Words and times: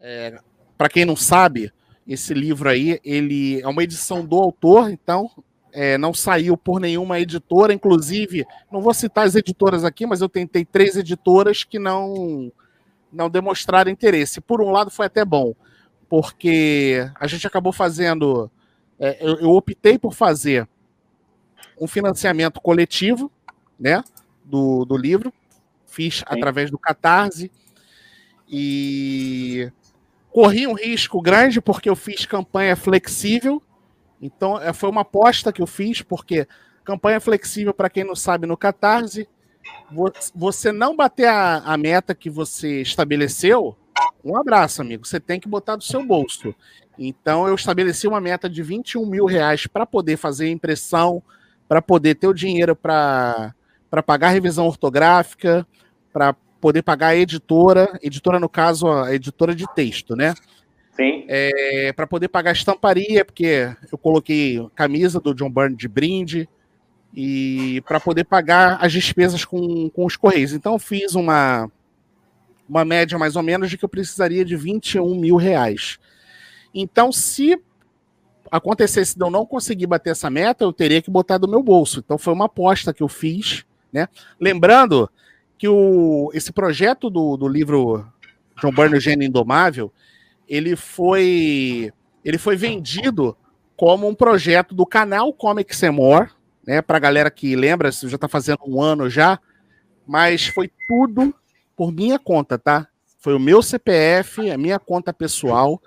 É, 0.00 0.38
Para 0.76 0.88
quem 0.88 1.04
não 1.04 1.16
sabe, 1.16 1.72
esse 2.06 2.32
livro 2.32 2.68
aí, 2.68 3.00
ele 3.04 3.60
é 3.60 3.68
uma 3.68 3.82
edição 3.82 4.24
do 4.24 4.36
autor, 4.36 4.90
então 4.90 5.30
é, 5.72 5.98
não 5.98 6.14
saiu 6.14 6.56
por 6.56 6.80
nenhuma 6.80 7.20
editora, 7.20 7.72
inclusive, 7.72 8.46
não 8.70 8.80
vou 8.80 8.94
citar 8.94 9.26
as 9.26 9.34
editoras 9.34 9.84
aqui, 9.84 10.06
mas 10.06 10.20
eu 10.20 10.28
tentei 10.28 10.64
três 10.64 10.96
editoras 10.96 11.64
que 11.64 11.78
não 11.78 12.52
não 13.12 13.30
demonstraram 13.30 13.90
interesse. 13.90 14.40
Por 14.40 14.60
um 14.60 14.70
lado, 14.70 14.90
foi 14.90 15.06
até 15.06 15.24
bom, 15.24 15.54
porque 16.08 17.08
a 17.18 17.26
gente 17.26 17.46
acabou 17.46 17.72
fazendo. 17.72 18.50
É, 18.98 19.18
eu, 19.20 19.36
eu, 19.40 19.50
optei 19.50 19.98
por 19.98 20.14
fazer 20.14 20.68
um 21.78 21.86
financiamento 21.86 22.60
coletivo, 22.60 23.30
né, 23.78 24.02
do, 24.44 24.84
do 24.84 24.96
livro, 24.96 25.32
fiz 25.86 26.18
Sim. 26.18 26.24
através 26.26 26.70
do 26.70 26.78
Catarse 26.78 27.50
e 28.48 29.70
corri 30.36 30.66
um 30.66 30.74
risco 30.74 31.18
grande 31.22 31.62
porque 31.62 31.88
eu 31.88 31.96
fiz 31.96 32.26
campanha 32.26 32.76
flexível. 32.76 33.62
Então, 34.20 34.60
é, 34.60 34.70
foi 34.70 34.90
uma 34.90 35.00
aposta 35.00 35.50
que 35.50 35.62
eu 35.62 35.66
fiz, 35.66 36.02
porque 36.02 36.46
campanha 36.84 37.18
flexível, 37.22 37.72
para 37.72 37.88
quem 37.88 38.04
não 38.04 38.14
sabe, 38.14 38.46
no 38.46 38.54
Catarse, 38.54 39.26
você 40.34 40.72
não 40.72 40.94
bater 40.94 41.26
a, 41.26 41.60
a 41.60 41.78
meta 41.78 42.14
que 42.14 42.28
você 42.28 42.82
estabeleceu, 42.82 43.74
um 44.22 44.36
abraço, 44.36 44.82
amigo. 44.82 45.06
Você 45.06 45.18
tem 45.18 45.40
que 45.40 45.48
botar 45.48 45.74
do 45.74 45.84
seu 45.84 46.04
bolso. 46.04 46.54
Então, 46.98 47.48
eu 47.48 47.54
estabeleci 47.54 48.06
uma 48.06 48.20
meta 48.20 48.46
de 48.46 48.62
21 48.62 49.06
mil 49.06 49.24
reais 49.24 49.66
para 49.66 49.86
poder 49.86 50.18
fazer 50.18 50.50
impressão, 50.50 51.22
para 51.66 51.80
poder 51.80 52.14
ter 52.14 52.26
o 52.26 52.34
dinheiro 52.34 52.76
para 52.76 53.54
pagar 54.04 54.28
revisão 54.28 54.66
ortográfica, 54.66 55.66
para 56.12 56.36
poder 56.60 56.82
pagar 56.82 57.08
a 57.08 57.16
editora, 57.16 57.98
editora 58.02 58.40
no 58.40 58.48
caso, 58.48 58.88
a 58.88 59.14
editora 59.14 59.54
de 59.54 59.66
texto, 59.74 60.16
né? 60.16 60.34
Sim. 60.94 61.24
É, 61.28 61.92
para 61.92 62.06
poder 62.06 62.28
pagar 62.28 62.50
a 62.50 62.54
estamparia, 62.54 63.24
porque 63.24 63.70
eu 63.92 63.98
coloquei 63.98 64.66
camisa 64.74 65.20
do 65.20 65.34
John 65.34 65.50
Byrne 65.50 65.76
de 65.76 65.88
brinde, 65.88 66.48
e 67.16 67.80
para 67.86 67.98
poder 67.98 68.24
pagar 68.24 68.76
as 68.78 68.92
despesas 68.92 69.42
com, 69.42 69.88
com 69.88 70.04
os 70.04 70.16
Correios. 70.16 70.52
Então, 70.52 70.74
eu 70.74 70.78
fiz 70.78 71.14
uma, 71.14 71.70
uma 72.68 72.84
média 72.84 73.18
mais 73.18 73.36
ou 73.36 73.42
menos 73.42 73.70
de 73.70 73.78
que 73.78 73.84
eu 73.84 73.88
precisaria 73.88 74.44
de 74.44 74.54
21 74.54 75.14
mil 75.14 75.36
reais. 75.36 75.98
Então, 76.74 77.10
se 77.10 77.58
acontecesse 78.50 79.16
de 79.16 79.24
eu 79.24 79.30
não 79.30 79.46
conseguir 79.46 79.86
bater 79.86 80.10
essa 80.10 80.28
meta, 80.28 80.64
eu 80.64 80.72
teria 80.74 81.00
que 81.00 81.10
botar 81.10 81.38
do 81.38 81.48
meu 81.48 81.62
bolso. 81.62 82.00
Então, 82.00 82.18
foi 82.18 82.34
uma 82.34 82.44
aposta 82.44 82.92
que 82.92 83.02
eu 83.02 83.08
fiz. 83.08 83.64
Né? 83.90 84.08
Lembrando 84.38 85.10
que 85.58 85.68
o, 85.68 86.30
esse 86.34 86.52
projeto 86.52 87.08
do, 87.08 87.36
do 87.36 87.48
livro 87.48 88.06
John 88.60 88.72
Byrne, 88.72 89.00
Gênio 89.00 89.26
Indomável, 89.26 89.92
ele 90.48 90.76
foi, 90.76 91.92
ele 92.24 92.38
foi 92.38 92.56
vendido 92.56 93.36
como 93.76 94.08
um 94.08 94.14
projeto 94.14 94.74
do 94.74 94.86
canal 94.86 95.32
Comics 95.32 95.82
and 95.82 95.92
More, 95.92 96.30
né? 96.66 96.80
Para 96.80 96.96
a 96.96 97.00
galera 97.00 97.30
que 97.30 97.54
lembra, 97.54 97.90
já 97.90 98.14
está 98.14 98.28
fazendo 98.28 98.60
um 98.66 98.80
ano 98.80 99.10
já, 99.10 99.38
mas 100.06 100.46
foi 100.46 100.70
tudo 100.88 101.34
por 101.76 101.92
minha 101.92 102.18
conta, 102.18 102.58
tá? 102.58 102.88
Foi 103.18 103.34
o 103.34 103.40
meu 103.40 103.62
CPF, 103.62 104.50
a 104.50 104.56
minha 104.56 104.78
conta 104.78 105.12
pessoal, 105.12 105.80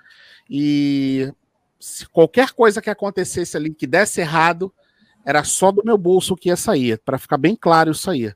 e 0.49 1.31
se 1.79 2.07
qualquer 2.07 2.51
coisa 2.51 2.81
que 2.81 2.89
acontecesse 2.89 3.55
ali 3.55 3.73
que 3.73 3.87
desse 3.87 4.21
errado, 4.21 4.73
era 5.25 5.43
só 5.43 5.71
do 5.71 5.83
meu 5.83 5.97
bolso 5.97 6.35
que 6.35 6.49
ia 6.49 6.55
sair, 6.55 6.99
para 6.99 7.17
ficar 7.17 7.37
bem 7.37 7.55
claro 7.55 7.91
isso 7.91 8.09
aí. 8.09 8.33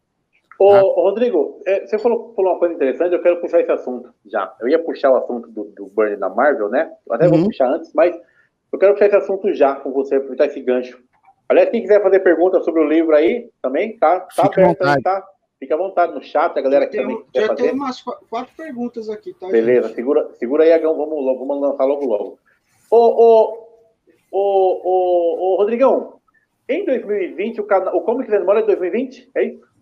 Ô, 0.63 0.71
tá? 0.71 1.01
Rodrigo, 1.01 1.61
é, 1.65 1.85
você 1.85 1.97
falou, 1.97 2.33
falou, 2.33 2.53
uma 2.53 2.59
coisa 2.59 2.73
interessante, 2.73 3.13
eu 3.13 3.21
quero 3.21 3.41
puxar 3.41 3.59
esse 3.59 3.71
assunto 3.71 4.13
já. 4.25 4.55
Eu 4.61 4.69
ia 4.69 4.79
puxar 4.79 5.11
o 5.11 5.17
assunto 5.17 5.49
do, 5.49 5.65
do 5.65 5.87
Burn 5.87 6.15
da 6.15 6.29
Marvel, 6.29 6.69
né? 6.69 6.89
Eu 7.05 7.13
até 7.13 7.25
uhum. 7.25 7.31
vou 7.31 7.45
puxar 7.47 7.67
antes, 7.67 7.91
mas 7.93 8.17
eu 8.71 8.79
quero 8.79 8.93
puxar 8.93 9.07
esse 9.07 9.15
assunto 9.17 9.53
já 9.53 9.75
com 9.75 9.91
você, 9.91 10.15
aproveitar 10.15 10.45
esse 10.45 10.61
gancho. 10.61 11.03
Aliás, 11.49 11.69
quem 11.69 11.81
quiser 11.81 12.01
fazer 12.01 12.21
pergunta 12.21 12.61
sobre 12.61 12.81
o 12.81 12.87
livro 12.87 13.13
aí, 13.13 13.49
também, 13.61 13.97
tá, 13.97 14.21
tá 14.21 14.45
aberto 14.45 14.81
aí, 14.83 15.01
tá? 15.01 15.27
Fica 15.59 15.75
à 15.75 15.77
vontade 15.77 16.13
no 16.13 16.23
chat, 16.23 16.57
a 16.57 16.61
galera 16.61 16.87
que 16.87 16.97
também 16.97 17.21
quiser 17.23 17.41
Já 17.41 17.47
fazer. 17.47 17.63
tem 17.63 17.73
umas 17.73 18.01
quatro 18.01 18.53
perguntas 18.55 19.09
aqui, 19.09 19.33
tá? 19.33 19.49
Beleza, 19.49 19.89
segura, 19.89 20.29
segura 20.35 20.63
aí, 20.63 20.71
Agão, 20.71 20.95
vamos, 20.95 21.37
vamos 21.37 21.61
lançar 21.61 21.83
logo 21.83 22.05
logo. 22.05 22.39
Ô, 22.89 22.97
ô, 22.97 23.67
ô, 24.31 24.81
ô, 24.83 25.53
ô, 25.53 25.55
Rodrigão, 25.57 26.21
em 26.69 26.85
2020, 26.85 27.59
o, 27.59 27.65
canal, 27.65 27.95
o 27.97 28.01
Comics 28.01 28.31
Memória 28.31 28.61
é 28.61 28.65
2020? 28.65 29.29
É 29.35 29.43
isso? 29.43 29.73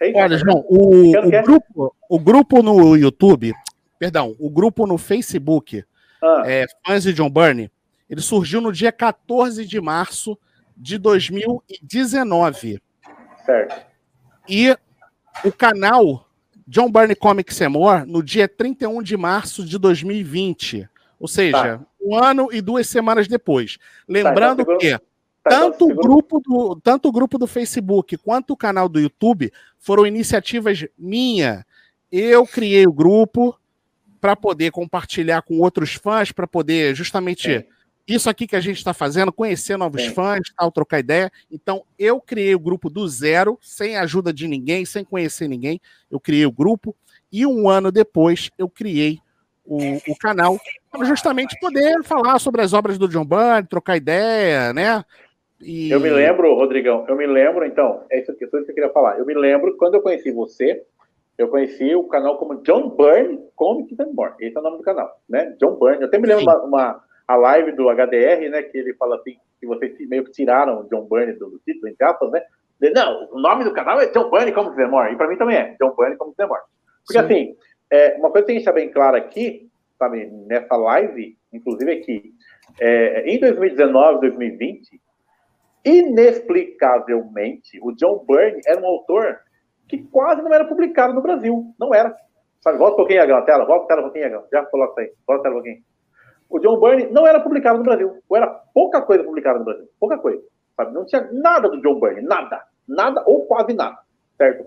É? 0.00 0.12
Olha, 0.14 0.38
João, 0.38 0.64
o, 0.68 1.10
o, 1.10 1.42
grupo, 1.42 1.96
o 2.08 2.18
grupo 2.18 2.62
no 2.62 2.96
YouTube, 2.96 3.54
perdão, 3.98 4.36
o 4.38 4.50
grupo 4.50 4.86
no 4.86 4.98
Facebook, 4.98 5.84
ah. 6.22 6.42
é, 6.44 6.66
Fãs 6.84 7.02
de 7.02 7.12
John 7.12 7.30
Byrne, 7.30 7.70
ele 8.08 8.20
surgiu 8.20 8.60
no 8.60 8.72
dia 8.72 8.92
14 8.92 9.64
de 9.66 9.80
março 9.80 10.38
de 10.76 10.98
2019. 10.98 12.80
Certo. 13.44 13.86
E 14.48 14.76
o 15.44 15.52
canal 15.52 16.28
John 16.66 16.90
Byrne 16.90 17.14
Comics 17.14 17.60
and 17.60 17.70
More 17.70 18.06
no 18.06 18.22
dia 18.22 18.48
31 18.48 19.02
de 19.02 19.16
março 19.16 19.64
de 19.64 19.78
2020. 19.78 20.88
Ou 21.18 21.28
seja, 21.28 21.78
tá. 21.78 21.80
um 22.00 22.14
ano 22.14 22.48
e 22.52 22.60
duas 22.60 22.88
semanas 22.88 23.26
depois. 23.28 23.78
Lembrando 24.08 24.58
tá, 24.58 24.62
então, 24.62 24.78
que 24.78 24.90
tá, 24.90 24.96
então, 24.96 25.06
tanto, 25.48 25.84
o 25.84 25.94
grupo 25.94 26.40
do, 26.40 26.80
tanto 26.82 27.08
o 27.08 27.12
grupo 27.12 27.38
do 27.38 27.46
Facebook 27.46 28.16
quanto 28.16 28.52
o 28.52 28.56
canal 28.56 28.88
do 28.88 29.00
YouTube 29.00 29.52
foram 29.78 30.06
iniciativas 30.06 30.84
minha. 30.98 31.64
Eu 32.10 32.46
criei 32.46 32.86
o 32.86 32.92
grupo 32.92 33.58
para 34.20 34.34
poder 34.34 34.70
compartilhar 34.70 35.42
com 35.42 35.60
outros 35.60 35.94
fãs, 35.94 36.32
para 36.32 36.46
poder 36.46 36.94
justamente 36.94 37.66
isso 38.06 38.30
aqui 38.30 38.46
que 38.46 38.56
a 38.56 38.60
gente 38.60 38.76
está 38.76 38.94
fazendo, 38.94 39.32
conhecer 39.32 39.76
novos 39.76 40.04
fãs, 40.06 40.40
tal, 40.56 40.70
trocar 40.70 41.00
ideia. 41.00 41.30
Então, 41.50 41.84
eu 41.98 42.20
criei 42.20 42.54
o 42.54 42.60
grupo 42.60 42.88
do 42.88 43.06
zero, 43.08 43.58
sem 43.60 43.96
ajuda 43.96 44.32
de 44.32 44.46
ninguém, 44.46 44.84
sem 44.84 45.04
conhecer 45.04 45.48
ninguém. 45.48 45.80
Eu 46.10 46.20
criei 46.20 46.46
o 46.46 46.52
grupo 46.52 46.94
e 47.32 47.44
um 47.44 47.68
ano 47.68 47.90
depois 47.90 48.50
eu 48.56 48.68
criei 48.68 49.18
o, 49.64 49.78
o 50.08 50.16
canal 50.16 50.58
para 50.90 51.04
justamente 51.04 51.58
poder 51.58 52.02
falar 52.04 52.38
sobre 52.38 52.62
as 52.62 52.72
obras 52.72 52.96
do 52.96 53.08
John 53.08 53.24
Byrne, 53.24 53.66
trocar 53.68 53.96
ideia, 53.96 54.72
né? 54.72 55.04
E... 55.60 55.90
Eu 55.90 56.00
me 56.00 56.10
lembro, 56.10 56.54
Rodrigão, 56.54 57.04
eu 57.08 57.16
me 57.16 57.26
lembro, 57.26 57.64
então, 57.64 58.04
é 58.10 58.20
isso 58.20 58.34
que 58.34 58.44
eu 58.44 58.64
queria 58.66 58.90
falar. 58.90 59.18
Eu 59.18 59.26
me 59.26 59.34
lembro 59.34 59.76
quando 59.76 59.94
eu 59.94 60.02
conheci 60.02 60.30
você, 60.30 60.84
eu 61.38 61.48
conheci 61.48 61.94
o 61.94 62.04
canal 62.04 62.38
como 62.38 62.62
John 62.62 62.90
Byrne 62.90 63.40
Comics 63.54 63.98
and 64.00 64.12
More. 64.12 64.34
Esse 64.40 64.56
é 64.56 64.60
o 64.60 64.62
nome 64.62 64.78
do 64.78 64.82
canal, 64.82 65.10
né? 65.28 65.54
John 65.60 65.76
Byrne. 65.76 66.02
Eu 66.02 66.08
até 66.08 66.18
me 66.18 66.26
lembro 66.26 66.44
uma, 66.44 66.62
uma 66.62 67.02
a 67.26 67.36
live 67.36 67.72
do 67.72 67.88
HDR, 67.88 68.48
né, 68.48 68.62
que 68.62 68.78
ele 68.78 68.94
fala 68.94 69.16
assim, 69.16 69.36
que 69.58 69.66
vocês 69.66 69.94
meio 70.08 70.24
que 70.24 70.30
tiraram 70.30 70.80
o 70.80 70.88
John 70.88 71.04
Burney 71.06 71.34
do, 71.34 71.60
título, 71.64 71.88
entre 71.88 72.06
aspas, 72.06 72.30
né? 72.30 72.42
Não, 72.94 73.28
o 73.32 73.40
nome 73.40 73.64
do 73.64 73.72
canal 73.72 74.00
é 74.00 74.06
John 74.12 74.30
Burney 74.30 74.52
como 74.52 74.74
Demore, 74.74 75.12
e 75.12 75.16
para 75.16 75.28
mim 75.28 75.36
também 75.36 75.56
é, 75.56 75.76
John 75.80 75.94
Burney 75.94 76.16
como 76.16 76.34
Demore. 76.36 76.62
Porque 77.06 77.18
Sim. 77.18 77.24
assim, 77.24 77.56
é, 77.90 78.16
uma 78.18 78.30
coisa 78.30 78.46
que 78.46 78.52
tem 78.52 78.56
que 78.56 78.64
deixar 78.64 78.72
bem 78.72 78.90
clara 78.90 79.16
aqui, 79.16 79.68
sabe, 79.98 80.26
nessa 80.46 80.76
live, 80.76 81.36
inclusive 81.52 81.92
é 81.92 81.96
que 81.96 82.34
é, 82.80 83.28
em 83.28 83.40
2019, 83.40 84.20
2020, 84.20 85.00
inexplicavelmente, 85.86 87.78
o 87.80 87.92
John 87.92 88.24
Byrne 88.26 88.60
era 88.66 88.80
um 88.80 88.86
autor 88.86 89.38
que 89.88 90.02
quase 90.04 90.42
não 90.42 90.52
era 90.52 90.64
publicado 90.64 91.14
no 91.14 91.22
Brasil. 91.22 91.72
Não 91.78 91.94
era. 91.94 92.14
Sabe, 92.60 92.78
volta 92.78 92.94
um 92.94 92.96
pouquinho 92.96 93.22
a 93.22 93.42
tela, 93.42 93.64
volta 93.64 93.84
a 93.84 93.86
tela 93.88 94.00
um 94.00 94.10
pouquinho, 94.10 94.42
Já 94.52 94.64
coloca 94.66 95.00
aí, 95.00 95.12
volta 95.26 95.40
a 95.40 95.42
tela 95.44 95.54
um 95.54 95.58
pouquinho 95.58 95.82
o 96.48 96.58
John 96.58 96.78
Byrne 96.78 97.10
não 97.10 97.26
era 97.26 97.40
publicado 97.40 97.78
no 97.78 97.84
Brasil. 97.84 98.22
Ou 98.28 98.36
era 98.36 98.46
pouca 98.46 99.02
coisa 99.02 99.24
publicada 99.24 99.58
no 99.58 99.64
Brasil. 99.64 99.88
Pouca 99.98 100.18
coisa. 100.18 100.42
Sabe? 100.76 100.92
Não 100.92 101.04
tinha 101.04 101.28
nada 101.32 101.68
do 101.68 101.80
John 101.80 101.98
Byrne. 101.98 102.22
Nada. 102.22 102.62
Nada 102.86 103.22
ou 103.26 103.46
quase 103.46 103.74
nada. 103.74 103.98
Certo? 104.36 104.66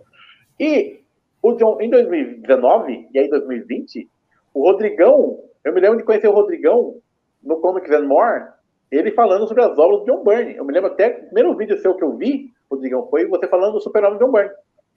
E 0.59 0.99
o 1.41 1.53
John, 1.53 1.79
em 1.79 1.89
2019 1.89 3.09
e 3.13 3.19
aí 3.19 3.29
2020, 3.29 4.09
o 4.53 4.63
Rodrigão, 4.63 5.39
eu 5.63 5.73
me 5.73 5.79
lembro 5.79 5.97
de 5.97 6.03
conhecer 6.03 6.27
o 6.27 6.33
Rodrigão 6.33 6.95
no 7.41 7.57
Comics 7.61 7.91
and 7.91 8.05
More, 8.07 8.45
ele 8.91 9.11
falando 9.11 9.47
sobre 9.47 9.63
as 9.63 9.77
obras 9.77 9.99
do 10.01 10.05
John 10.05 10.23
Byrne. 10.23 10.55
Eu 10.55 10.65
me 10.65 10.73
lembro 10.73 10.91
até, 10.91 11.09
o 11.09 11.25
primeiro 11.25 11.55
vídeo 11.55 11.79
seu 11.79 11.95
que 11.95 12.03
eu 12.03 12.15
vi, 12.17 12.51
Rodrigão, 12.69 13.07
foi 13.09 13.25
você 13.25 13.47
falando 13.47 13.73
do 13.73 13.81
super-homem 13.81 14.19
John 14.19 14.31
Byrne. 14.31 14.51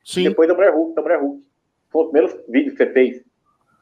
Sim. 0.04 0.28
Depois 0.28 0.48
da 0.48 0.54
Mulher 0.54 0.74
Hulk, 0.74 0.94
da 0.94 1.02
Mulher 1.02 1.20
Hulk. 1.20 1.42
Foi 1.90 2.02
o 2.02 2.10
primeiro 2.10 2.42
vídeo 2.48 2.72
que 2.72 2.78
você 2.78 2.92
fez. 2.92 3.24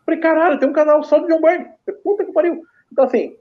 falei, 0.05 0.21
caralho, 0.21 0.59
tem 0.59 0.69
um 0.69 0.73
canal 0.73 1.03
só 1.03 1.19
do 1.19 1.29
John 1.29 1.41
Byrne. 1.41 1.67
Puta 2.03 2.25
que 2.25 2.33
pariu. 2.33 2.61
Então, 2.93 3.05
assim, 3.05 3.37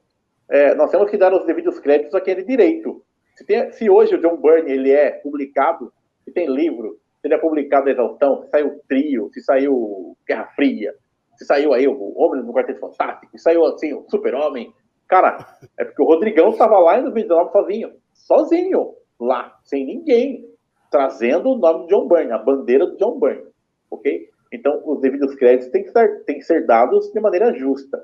é, 0.50 0.74
nós 0.76 0.92
temos 0.92 1.10
que 1.10 1.18
dar 1.18 1.34
os 1.34 1.46
devidos 1.46 1.80
créditos 1.80 2.16
àquele 2.16 2.44
direito. 2.44 3.04
Se, 3.36 3.46
tem, 3.46 3.72
se, 3.72 3.90
hoje 3.90 4.16
o 4.16 4.22
John 4.22 4.38
Byrne 4.38 4.72
ele 4.72 4.92
é 4.92 5.12
publicado, 5.12 5.94
se 6.24 6.32
tem 6.32 6.48
livro, 6.48 7.00
se 7.22 7.28
ele 7.28 7.36
é 7.36 7.38
publicado 7.38 7.88
a 7.88 7.92
Exaltão, 7.92 8.44
se 8.44 8.50
saiu 8.50 8.82
Trio, 8.88 9.30
se 9.34 9.42
saiu 9.42 10.18
Guerra 10.28 10.48
Fria, 10.56 10.94
se 11.38 11.46
saiu 11.46 11.74
aí 11.74 11.88
o 11.88 12.14
Homem 12.18 12.44
no 12.44 12.54
Quarteto 12.54 12.80
Fantástico, 12.80 13.38
se 13.38 13.44
saiu 13.44 13.66
assim 13.66 13.94
o 13.94 14.06
Super-Homem, 14.10 14.74
cara, 15.10 15.58
é 15.78 15.84
porque 15.84 16.02
o 16.02 16.06
Rodrigão 16.06 16.52
estava 16.52 16.80
lá 16.80 17.00
em 17.00 17.04
2019 17.04 17.52
sozinho, 17.52 17.92
sozinho, 18.14 18.94
lá, 19.20 19.60
sem 19.64 19.86
ninguém, 19.86 20.48
trazendo 20.90 21.50
o 21.50 21.58
nome 21.58 21.82
do 21.82 21.88
John 21.88 22.08
Byrne, 22.08 22.32
a 22.32 22.38
bandeira 22.38 22.86
do 22.86 22.96
John 22.98 23.20
Byrne, 23.20 23.48
ok? 23.92 24.30
Então, 24.52 24.82
os 24.86 25.02
devidos 25.02 25.36
créditos 25.36 25.70
têm 25.72 25.84
que, 25.84 25.92
ser, 25.92 26.24
têm 26.24 26.38
que 26.38 26.46
ser 26.46 26.66
dados 26.66 27.12
de 27.12 27.20
maneira 27.20 27.54
justa. 27.54 28.04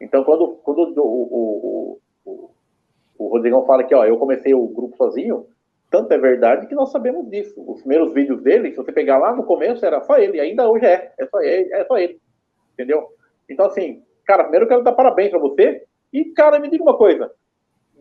Então, 0.00 0.22
quando, 0.24 0.56
quando 0.62 0.78
o, 0.78 1.02
o, 1.02 2.00
o, 2.24 2.50
o, 3.18 3.28
Rodrigão 3.28 3.64
fala 3.64 3.84
que 3.84 3.94
ó, 3.94 4.04
eu 4.04 4.18
comecei 4.18 4.54
o 4.54 4.66
grupo 4.68 4.96
sozinho, 4.96 5.46
tanto 5.90 6.12
é 6.12 6.18
verdade 6.18 6.66
que 6.66 6.74
nós 6.74 6.90
sabemos 6.90 7.28
disso. 7.30 7.62
Os 7.66 7.80
primeiros 7.80 8.12
vídeos 8.12 8.42
dele, 8.42 8.70
se 8.70 8.76
você 8.76 8.92
pegar 8.92 9.18
lá 9.18 9.34
no 9.34 9.44
começo, 9.44 9.84
era 9.84 10.00
só 10.02 10.18
ele, 10.18 10.40
ainda 10.40 10.68
hoje 10.68 10.84
é, 10.84 11.12
é 11.18 11.26
só 11.26 11.40
ele, 11.40 11.72
é 11.72 11.84
só 11.84 11.98
ele. 11.98 12.20
Entendeu? 12.74 13.08
Então, 13.48 13.66
assim, 13.66 14.02
cara, 14.26 14.44
primeiro 14.44 14.66
eu 14.66 14.68
quero 14.68 14.82
dar 14.82 14.92
parabéns 14.92 15.30
para 15.30 15.38
você. 15.38 15.87
E, 16.12 16.24
cara, 16.26 16.58
me 16.58 16.70
diga 16.70 16.82
uma 16.82 16.96
coisa: 16.96 17.30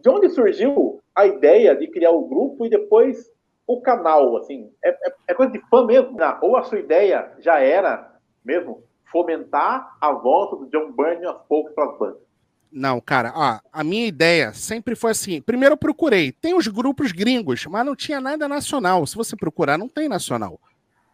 de 0.01 0.09
onde 0.09 0.29
surgiu 0.29 1.01
a 1.15 1.25
ideia 1.25 1.75
de 1.75 1.87
criar 1.87 2.11
o 2.11 2.27
grupo 2.27 2.65
e 2.65 2.69
depois 2.69 3.31
o 3.65 3.81
canal? 3.81 4.37
Assim, 4.37 4.71
é, 4.83 4.89
é, 4.89 5.13
é 5.29 5.33
coisa 5.33 5.51
de 5.51 5.59
fã 5.69 5.85
mesmo? 5.85 6.13
Né? 6.13 6.37
Ou 6.41 6.55
a 6.55 6.63
sua 6.63 6.79
ideia 6.79 7.31
já 7.39 7.59
era 7.59 8.15
mesmo 8.43 8.83
fomentar 9.11 9.97
a 9.99 10.11
volta 10.11 10.55
do 10.57 10.69
John 10.69 10.91
Byrne 10.91 11.25
aos 11.25 11.41
poucos 11.47 11.73
para 11.73 11.85
as 11.85 11.97
bandas? 11.97 12.27
Não, 12.71 12.99
cara, 12.99 13.31
ó, 13.33 13.59
a 13.71 13.83
minha 13.83 14.05
ideia 14.05 14.53
sempre 14.53 14.95
foi 14.95 15.11
assim. 15.11 15.41
Primeiro 15.41 15.73
eu 15.73 15.77
procurei, 15.77 16.31
tem 16.31 16.53
os 16.53 16.67
grupos 16.67 17.11
gringos, 17.11 17.65
mas 17.65 17.85
não 17.85 17.95
tinha 17.95 18.19
nada 18.19 18.47
nacional. 18.47 19.05
Se 19.07 19.15
você 19.15 19.35
procurar, 19.35 19.77
não 19.77 19.87
tem 19.87 20.09
nacional, 20.09 20.59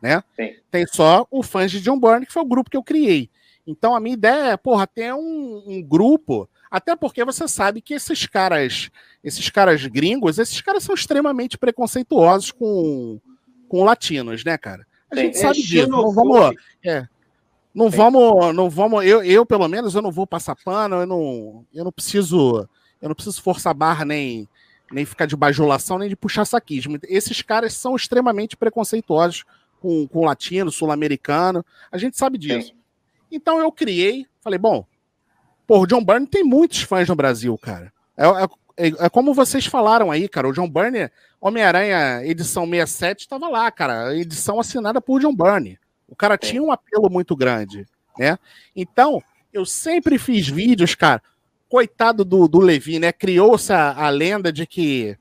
né? 0.01 0.24
Sim. 0.36 0.56
Tem 0.72 0.86
só 0.88 1.28
o 1.30 1.44
fãs 1.44 1.72
de 1.72 1.80
John 1.80 2.00
Byrne, 2.00 2.25
que 2.25 2.34
foi 2.34 2.42
o 2.42 2.48
grupo 2.48 2.69
que 2.69 2.78
eu 2.78 2.84
criei. 2.84 3.30
Então 3.66 3.96
a 3.96 4.00
minha 4.00 4.16
ideia 4.16 4.51
é, 4.51 4.57
porra, 4.57 4.88
ter 4.88 5.13
um, 5.13 5.63
um 5.66 5.81
grupo, 5.81 6.50
até 6.74 6.96
porque 6.96 7.24
você 7.24 7.48
sabe 7.48 7.81
que 7.81 7.94
esses 7.94 8.25
caras, 8.25 8.90
esses 9.24 9.48
caras 9.48 9.86
gringos, 9.86 10.40
esses 10.40 10.60
caras 10.60 10.84
são 10.84 10.96
extremamente 10.96 11.56
preconceituosos 11.56 12.52
com, 12.52 13.22
com 13.70 13.84
latinos, 13.84 14.44
né, 14.44 14.58
cara? 14.58 14.84
A 15.12 15.16
gente 15.16 15.38
é, 15.38 15.40
sabe 15.40 15.60
é 15.60 15.62
disso. 15.62 15.88
Não 15.88 16.12
vamos, 16.12 16.56
é, 16.84 17.08
não 17.75 17.92
vamos, 17.92 18.56
não 18.56 18.72
vamos. 18.72 19.06
Eu, 19.06 19.24
eu, 19.24 19.46
pelo 19.46 19.68
menos, 19.68 19.94
eu 19.94 20.02
não 20.02 20.12
vou 20.12 20.25
passar 20.25 20.56
pano, 20.66 20.96
eu 20.96 21.06
não, 21.06 21.64
eu 21.72 21.84
não 21.84 21.92
preciso, 21.92 22.68
eu 23.00 23.08
não 23.08 23.14
preciso 23.14 23.40
forçar 23.44 23.75
barra 23.75 24.04
nem, 24.04 24.50
nem 24.92 25.06
ficar 25.06 25.28
de 25.28 25.36
bajulação, 25.36 26.00
nem 26.00 26.10
de 26.10 26.16
puxar 26.16 26.44
saquismo. 26.44 26.98
Esses 27.04 27.44
caras 27.44 27.75
são 27.75 27.96
extremamente 27.96 28.58
preconceituosos 28.58 29.44
com, 29.80 30.08
com 30.08 30.25
latino, 30.25 30.72
sul-americano. 30.72 31.64
A 31.92 32.00
gente 32.00 32.18
sabe 32.18 32.40
disso. 32.40 32.74
Então 33.31 33.60
eu 33.60 33.72
criei, 33.72 34.25
falei, 34.42 34.58
bom, 34.58 34.88
pô, 35.74 35.80
o 35.80 35.88
John 35.88 36.04
Byrne 36.04 36.28
tem 36.28 36.44
muitos 36.44 36.84
fãs 36.84 37.10
no 37.10 37.16
Brasil, 37.16 37.58
cara. 37.58 37.92
É, 38.16 38.86
é, 38.86 39.06
é 39.06 39.10
como 39.10 39.34
vocês 39.34 39.66
falaram 39.66 40.12
aí, 40.12 40.30
cara. 40.30 40.48
O 40.48 40.54
John 40.54 40.70
Byrne, 40.70 41.10
Homem-Aranha, 41.42 42.24
edição 42.24 42.70
67, 42.70 43.22
estava 43.22 43.48
lá, 43.50 43.72
cara. 43.72 44.16
Edição 44.16 44.60
assinada 44.60 45.02
por 45.02 45.20
John 45.20 45.36
Byrne. 45.36 45.80
O 46.08 46.16
cara 46.16 46.38
tinha 46.38 46.62
um 46.62 46.72
apelo 46.72 47.10
muito 47.10 47.36
grande, 47.36 47.88
né? 48.20 48.38
Então, 48.75 49.24
eu 49.52 49.66
sempre 49.66 50.20
fiz 50.20 50.48
vídeos, 50.48 50.94
cara. 50.94 51.24
Coitado 51.68 52.24
do, 52.24 52.48
do 52.48 52.60
Levi, 52.60 53.00
né? 53.00 53.12
Criou-se 53.12 53.74
a, 53.74 53.94
a, 53.94 54.10
lenda 54.10 54.54
de 54.54 54.68
que 54.68 55.18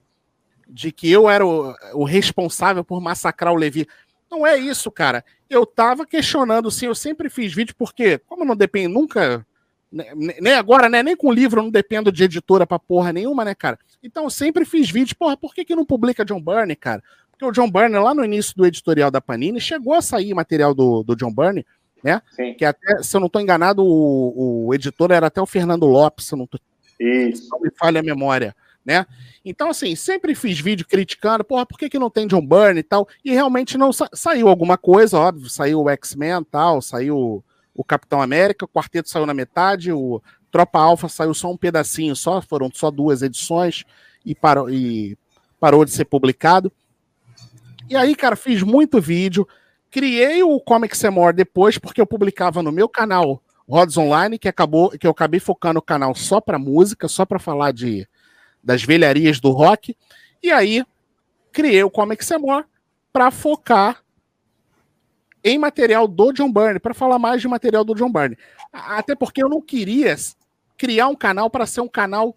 de 0.68 0.92
que 0.92 1.10
eu 1.10 1.30
era 1.30 1.46
o, 1.46 1.74
o 1.94 2.04
responsável 2.04 2.84
por 2.84 3.00
massacrar 3.00 3.54
o 3.54 3.56
Levi. 3.56 3.88
Não 4.30 4.46
é 4.46 4.58
isso, 4.58 4.90
cara. 4.90 5.24
Eu 5.48 5.64
tava 5.64 6.04
questionando, 6.04 6.70
sim, 6.70 6.86
eu 6.86 6.94
sempre 6.94 7.30
fiz 7.30 7.54
vídeo, 7.54 7.74
porque, 7.74 8.18
como 8.18 8.44
não 8.44 8.56
depende 8.56 8.88
nunca, 8.88 9.46
nem 9.92 10.14
né, 10.14 10.34
né, 10.40 10.54
agora, 10.54 10.88
né, 10.88 11.02
nem 11.02 11.14
com 11.14 11.30
livro 11.30 11.60
eu 11.60 11.64
não 11.64 11.70
dependo 11.70 12.10
de 12.10 12.24
editora 12.24 12.66
pra 12.66 12.78
porra 12.78 13.12
nenhuma, 13.12 13.44
né, 13.44 13.54
cara? 13.54 13.78
Então 14.02 14.24
eu 14.24 14.30
sempre 14.30 14.64
fiz 14.64 14.90
vídeo, 14.90 15.14
porra, 15.16 15.36
por 15.36 15.54
que 15.54 15.64
que 15.64 15.76
não 15.76 15.84
publica 15.84 16.24
John 16.24 16.40
Byrne, 16.40 16.74
cara? 16.74 17.02
Porque 17.30 17.44
o 17.44 17.52
John 17.52 17.70
Byrne, 17.70 17.98
lá 17.98 18.14
no 18.14 18.24
início 18.24 18.54
do 18.56 18.66
editorial 18.66 19.10
da 19.10 19.20
Panini, 19.20 19.60
chegou 19.60 19.94
a 19.94 20.02
sair 20.02 20.32
material 20.32 20.74
do, 20.74 21.02
do 21.02 21.14
John 21.14 21.32
Byrne, 21.32 21.66
né? 22.02 22.22
Sim. 22.30 22.54
Que 22.54 22.64
até, 22.64 23.02
se 23.02 23.14
eu 23.14 23.20
não 23.20 23.26
estou 23.26 23.40
enganado, 23.40 23.84
o, 23.84 24.66
o, 24.66 24.74
editor 24.74 25.10
era 25.12 25.26
até 25.26 25.40
o 25.40 25.46
Fernando 25.46 25.86
Lopes, 25.86 26.26
se 26.26 26.34
eu 26.34 26.38
não, 26.38 26.46
tô, 26.46 26.58
Isso. 26.98 27.48
não 27.50 27.60
me 27.60 27.70
falha 27.78 28.00
a 28.00 28.02
memória, 28.02 28.56
né? 28.84 29.06
Então, 29.44 29.70
assim, 29.70 29.94
sempre 29.94 30.34
fiz 30.34 30.58
vídeo 30.58 30.86
criticando, 30.86 31.44
porra, 31.44 31.66
por 31.66 31.78
que, 31.78 31.90
que 31.90 31.98
não 31.98 32.10
tem 32.10 32.26
John 32.26 32.46
Byrne 32.46 32.80
e 32.80 32.84
tal? 32.84 33.06
E 33.24 33.32
realmente 33.32 33.76
não 33.76 33.92
sa 33.92 34.08
saiu 34.12 34.48
alguma 34.48 34.78
coisa, 34.78 35.18
óbvio, 35.18 35.50
saiu 35.50 35.82
o 35.82 35.90
X-Men 35.90 36.40
e 36.40 36.44
tal, 36.44 36.80
saiu 36.80 37.44
o 37.74 37.82
Capitão 37.84 38.20
América, 38.20 38.64
o 38.64 38.68
quarteto 38.68 39.08
saiu 39.08 39.26
na 39.26 39.34
metade, 39.34 39.92
o 39.92 40.22
Tropa 40.50 40.78
Alpha 40.78 41.08
saiu 41.08 41.32
só 41.32 41.50
um 41.50 41.56
pedacinho 41.56 42.14
só, 42.14 42.42
foram 42.42 42.70
só 42.72 42.90
duas 42.90 43.22
edições 43.22 43.84
e 44.24 44.34
parou, 44.34 44.70
e 44.70 45.16
parou 45.58 45.84
de 45.84 45.90
ser 45.90 46.04
publicado. 46.04 46.70
E 47.88 47.96
aí, 47.96 48.14
cara, 48.14 48.36
fiz 48.36 48.62
muito 48.62 49.00
vídeo. 49.00 49.46
Criei 49.90 50.42
o 50.42 50.58
Comics 50.60 51.02
More 51.04 51.34
depois, 51.34 51.78
porque 51.78 52.00
eu 52.00 52.06
publicava 52.06 52.62
no 52.62 52.72
meu 52.72 52.88
canal 52.88 53.42
Rods 53.68 53.96
Online, 53.96 54.38
que 54.38 54.48
acabou, 54.48 54.90
que 54.90 55.06
eu 55.06 55.10
acabei 55.10 55.40
focando 55.40 55.78
o 55.78 55.82
canal 55.82 56.14
só 56.14 56.40
para 56.40 56.58
música, 56.58 57.08
só 57.08 57.24
para 57.24 57.38
falar 57.38 57.72
de 57.72 58.06
das 58.62 58.82
velharias 58.82 59.40
do 59.40 59.50
rock. 59.50 59.96
E 60.42 60.50
aí 60.50 60.84
criei 61.52 61.82
o 61.82 61.90
Comics 61.90 62.30
More 62.38 62.64
para 63.12 63.30
focar 63.30 64.02
em 65.44 65.58
material 65.58 66.06
do 66.06 66.32
John 66.32 66.52
Byrne, 66.52 66.78
para 66.78 66.94
falar 66.94 67.18
mais 67.18 67.40
de 67.40 67.48
material 67.48 67.84
do 67.84 67.94
John 67.94 68.10
Byrne. 68.10 68.38
Até 68.72 69.14
porque 69.14 69.42
eu 69.42 69.48
não 69.48 69.60
queria 69.60 70.14
criar 70.76 71.08
um 71.08 71.16
canal 71.16 71.50
para 71.50 71.66
ser 71.66 71.80
um 71.80 71.88
canal 71.88 72.36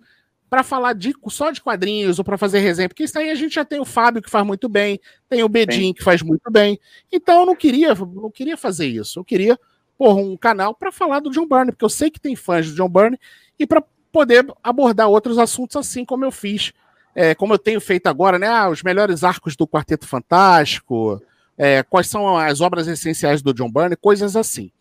para 0.50 0.64
falar 0.64 0.94
de, 0.94 1.14
só 1.28 1.52
de 1.52 1.62
quadrinhos 1.62 2.20
ou 2.20 2.26
para 2.26 2.38
fazer 2.38 2.60
resenha, 2.60 2.88
porque 2.88 3.04
isso 3.04 3.18
aí 3.18 3.30
a 3.30 3.36
gente 3.36 3.56
já 3.56 3.66
tem 3.66 3.80
o 3.80 3.86
Fábio 3.86 4.22
que 4.22 4.30
faz 4.30 4.46
muito 4.46 4.70
bem, 4.70 5.00
tem 5.28 5.44
o 5.44 5.50
Bedin 5.50 5.94
que 5.94 6.04
faz 6.04 6.22
muito 6.22 6.50
bem. 6.52 6.80
Então 7.12 7.42
eu 7.42 7.46
não 7.46 7.56
queria, 7.56 7.94
não 7.96 8.32
queria 8.32 8.56
fazer 8.56 8.86
isso. 8.86 9.20
Eu 9.20 9.26
queria 9.26 9.60
pôr 9.98 10.16
um 10.16 10.38
canal 10.38 10.74
para 10.74 10.92
falar 10.92 11.20
do 11.20 11.32
John 11.32 11.48
Byrne, 11.48 11.72
porque 11.72 11.86
eu 11.86 11.90
sei 11.90 12.10
que 12.10 12.20
tem 12.20 12.36
fãs 12.36 12.70
do 12.70 12.76
John 12.76 12.90
Byrne 12.90 13.20
e 13.58 13.66
para 13.66 13.84
poder 14.12 14.46
abordar 14.64 15.10
outros 15.10 15.38
assuntos 15.38 15.76
assim 15.76 16.06
como 16.06 16.24
eu 16.24 16.32
fiz, 16.32 16.72
é, 17.14 17.36
como 17.36 17.54
eu 17.54 17.60
tenho 17.60 17.82
feito 17.82 18.08
agora, 18.08 18.40
né? 18.40 18.48
Ah, 18.48 18.70
os 18.70 18.84
melhores 18.84 19.24
arcos 19.24 19.56
do 19.56 19.68
Quarteto 19.68 20.08
Fantástico, 20.08 21.22
é, 21.58 21.84
quais 21.84 22.08
são 22.08 22.38
as 22.38 22.62
obras 22.62 22.88
essenciais 22.88 23.42
do 23.42 23.54
John 23.54 23.72
Byrne, 23.72 23.96
coisas 23.96 24.36
assim. 24.36 24.72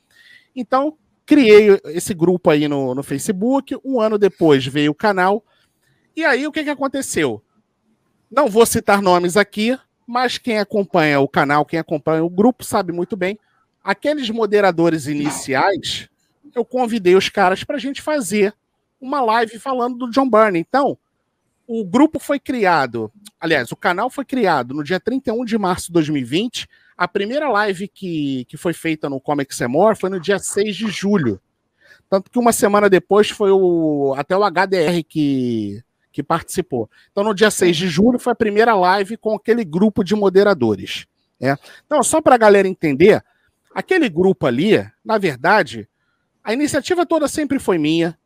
Então, 0.54 0.96
criei 1.26 1.80
esse 1.86 2.14
grupo 2.14 2.50
aí 2.50 2.68
no, 2.68 2.94
no 2.94 3.02
Facebook. 3.02 3.76
Um 3.84 4.00
ano 4.00 4.18
depois 4.18 4.66
veio 4.66 4.92
o 4.92 4.94
canal. 4.94 5.44
E 6.16 6.24
aí, 6.24 6.46
o 6.46 6.52
que, 6.52 6.64
que 6.64 6.70
aconteceu? 6.70 7.42
Não 8.30 8.48
vou 8.48 8.66
citar 8.66 9.00
nomes 9.00 9.36
aqui, 9.36 9.78
mas 10.06 10.38
quem 10.38 10.58
acompanha 10.58 11.20
o 11.20 11.28
canal, 11.28 11.64
quem 11.64 11.78
acompanha 11.78 12.24
o 12.24 12.30
grupo, 12.30 12.64
sabe 12.64 12.92
muito 12.92 13.16
bem. 13.16 13.38
Aqueles 13.82 14.30
moderadores 14.30 15.06
iniciais, 15.06 16.08
eu 16.54 16.64
convidei 16.64 17.14
os 17.14 17.28
caras 17.28 17.64
para 17.64 17.76
a 17.76 17.80
gente 17.80 18.00
fazer 18.00 18.54
uma 19.00 19.20
live 19.20 19.58
falando 19.58 19.98
do 19.98 20.10
John 20.10 20.28
Byrne. 20.28 20.58
Então, 20.58 20.96
o 21.66 21.84
grupo 21.84 22.18
foi 22.18 22.38
criado, 22.38 23.10
aliás, 23.40 23.72
o 23.72 23.76
canal 23.76 24.10
foi 24.10 24.24
criado 24.24 24.74
no 24.74 24.84
dia 24.84 25.00
31 25.00 25.44
de 25.44 25.56
março 25.56 25.86
de 25.86 25.92
2020. 25.92 26.68
A 26.96 27.08
primeira 27.08 27.48
live 27.48 27.88
que, 27.88 28.44
que 28.46 28.56
foi 28.56 28.72
feita 28.72 29.08
no 29.08 29.20
Comics 29.20 29.60
More 29.62 29.96
foi 29.96 30.10
no 30.10 30.20
dia 30.20 30.38
6 30.38 30.76
de 30.76 30.88
julho. 30.88 31.40
Tanto 32.08 32.30
que 32.30 32.38
uma 32.38 32.52
semana 32.52 32.88
depois 32.88 33.30
foi 33.30 33.50
o 33.50 34.14
até 34.16 34.36
o 34.36 34.44
HDR 34.44 35.02
que, 35.08 35.82
que 36.12 36.22
participou. 36.22 36.88
Então, 37.10 37.24
no 37.24 37.34
dia 37.34 37.50
6 37.50 37.76
de 37.76 37.88
julho 37.88 38.18
foi 38.18 38.32
a 38.32 38.36
primeira 38.36 38.74
live 38.74 39.16
com 39.16 39.34
aquele 39.34 39.64
grupo 39.64 40.04
de 40.04 40.14
moderadores. 40.14 41.06
É. 41.40 41.56
Então, 41.86 42.02
só 42.02 42.20
para 42.20 42.36
a 42.36 42.38
galera 42.38 42.68
entender, 42.68 43.24
aquele 43.74 44.08
grupo 44.08 44.46
ali, 44.46 44.86
na 45.04 45.18
verdade, 45.18 45.88
a 46.42 46.52
iniciativa 46.52 47.04
toda 47.04 47.26
sempre 47.26 47.58
foi 47.58 47.78
minha. 47.78 48.16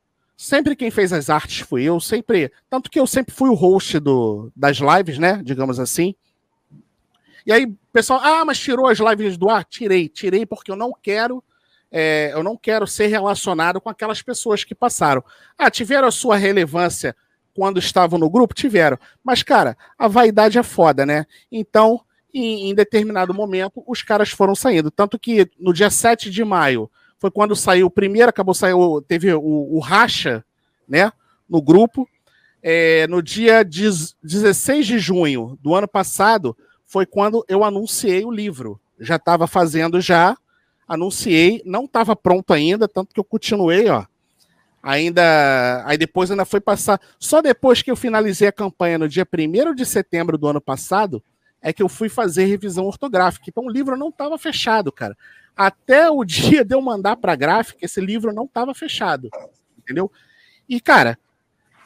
Sempre 0.41 0.77
quem 0.77 0.89
fez 0.89 1.13
as 1.13 1.29
artes 1.29 1.67
fui 1.67 1.83
eu, 1.83 1.99
sempre. 1.99 2.53
Tanto 2.71 2.89
que 2.89 3.01
eu 3.01 3.09
sempre 3.09 3.35
fui 3.35 3.51
o 3.51 3.55
host 3.55 3.99
do, 3.99 4.53
das 4.55 4.79
lives, 4.79 5.19
né? 5.19 5.43
Digamos 5.45 5.81
assim. 5.81 6.15
E 7.45 7.53
aí, 7.53 7.67
pessoal, 7.93 8.21
ah, 8.23 8.45
mas 8.45 8.57
tirou 8.57 8.87
as 8.87 9.01
lives 9.01 9.37
do 9.37 9.51
ar? 9.51 9.65
Tirei, 9.65 10.09
tirei 10.09 10.47
porque 10.47 10.71
eu 10.71 10.77
não 10.77 10.93
quero. 11.03 11.43
É, 11.91 12.31
eu 12.33 12.45
não 12.45 12.57
quero 12.57 12.87
ser 12.87 13.09
relacionado 13.09 13.81
com 13.81 13.91
aquelas 13.91 14.23
pessoas 14.23 14.63
que 14.63 14.77
passaram. 14.77 15.25
Ah, 15.59 15.73
tiveram 15.73 16.07
a 16.07 16.13
sua 16.13 16.37
relevância 16.37 17.17
quando 17.53 17.81
estavam 17.81 18.17
no 18.17 18.31
grupo? 18.31 18.55
Tiveram. 18.55 18.97
Mas, 19.25 19.43
cara, 19.43 19.77
a 19.99 20.07
vaidade 20.07 20.57
é 20.57 20.63
foda, 20.63 21.05
né? 21.05 21.27
Então, 21.51 22.01
em, 22.33 22.71
em 22.71 22.75
determinado 22.77 23.35
momento, 23.35 23.83
os 23.89 24.03
caras 24.03 24.31
foram 24.31 24.55
saindo. 24.55 24.89
Tanto 24.89 25.19
que 25.19 25.51
no 25.59 25.73
dia 25.73 25.91
7 25.91 26.31
de 26.31 26.45
maio 26.45 26.89
foi 27.19 27.31
quando 27.31 27.57
saiu 27.57 27.87
o 27.87 27.91
primeiro, 27.91 28.31
acabou 28.31 28.55
saiu, 28.55 29.03
teve 29.07 29.33
o, 29.35 29.43
o 29.43 29.81
racha, 29.81 30.45
né, 30.89 31.13
no 31.49 31.61
grupo. 31.61 32.09
É, 32.63 33.07
no 33.07 33.23
dia 33.23 33.65
16 33.65 34.87
de 34.87 34.99
junho 34.99 35.57
do 35.63 35.75
ano 35.75 35.87
passado 35.87 36.57
foi 36.85 37.07
quando 37.07 37.45
eu 37.49 37.63
anunciei 37.63 38.25
o 38.25 38.31
livro. 38.31 38.81
Já 38.99 39.17
estava 39.17 39.47
fazendo 39.47 40.01
já, 40.01 40.37
anunciei, 40.87 41.63
não 41.65 41.85
estava 41.85 42.17
pronto 42.17 42.53
ainda, 42.53 42.89
tanto 42.89 43.15
que 43.15 43.21
eu 43.21 43.25
continuei, 43.25 43.89
ó. 43.89 44.05
Ainda, 44.81 45.83
aí 45.87 45.99
depois 45.99 46.31
ainda 46.31 46.45
foi 46.45 46.61
passar. 46.61 47.01
Só 47.19 47.43
depois 47.43 47.83
que 47.83 47.91
eu 47.91 47.97
finalizei 47.97 48.49
a 48.49 48.53
campanha 48.53 48.99
no 48.99 49.09
dia 49.09 49.27
1 49.27 49.75
de 49.75 49.85
setembro 49.85 50.39
do 50.39 50.47
ano 50.49 50.61
passado, 50.61 51.23
é 51.61 51.73
que 51.73 51.83
eu 51.83 51.89
fui 51.89 52.09
fazer 52.09 52.45
revisão 52.45 52.87
ortográfica. 52.87 53.47
Então 53.49 53.67
o 53.67 53.71
livro 53.71 53.97
não 53.97 54.09
estava 54.09 54.39
fechado, 54.39 54.91
cara 54.93 55.17
até 55.59 56.09
o 56.09 56.23
dia 56.25 56.65
de 56.65 56.75
eu 56.75 56.81
mandar 56.81 57.17
para 57.17 57.33
a 57.33 57.37
gráfica, 57.37 57.85
esse 57.85 58.01
livro 58.01 58.33
não 58.33 58.45
estava 58.45 58.73
fechado. 58.73 59.29
entendeu? 59.77 60.11
E, 60.69 60.81
cara, 60.81 61.19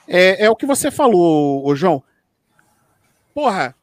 é, 0.07 0.45
é 0.45 0.51
o 0.51 0.57
que 0.57 0.67
você 0.67 0.91
falou, 0.91 1.67
ô 1.67 1.75
João. 1.75 2.05
Porra, 3.35 3.75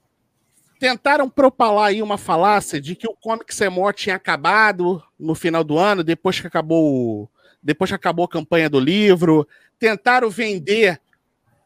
tentaram 0.79 1.27
propalar 1.27 1.87
aí 1.87 2.03
uma 2.03 2.17
falácia 2.17 2.79
de 2.79 2.95
que 2.95 3.07
o 3.07 3.15
Comic 3.15 3.53
Semor 3.53 3.93
tinha 3.93 4.15
acabado 4.15 5.03
no 5.19 5.33
final 5.33 5.63
do 5.63 5.77
ano, 5.77 6.03
depois 6.03 6.39
que 6.39 6.45
acabou 6.45 7.29
depois 7.61 7.89
que 7.89 7.95
acabou 7.95 8.23
a 8.23 8.29
campanha 8.29 8.69
do 8.69 8.79
livro, 8.79 9.45
tentaram 9.77 10.29
vender 10.29 11.01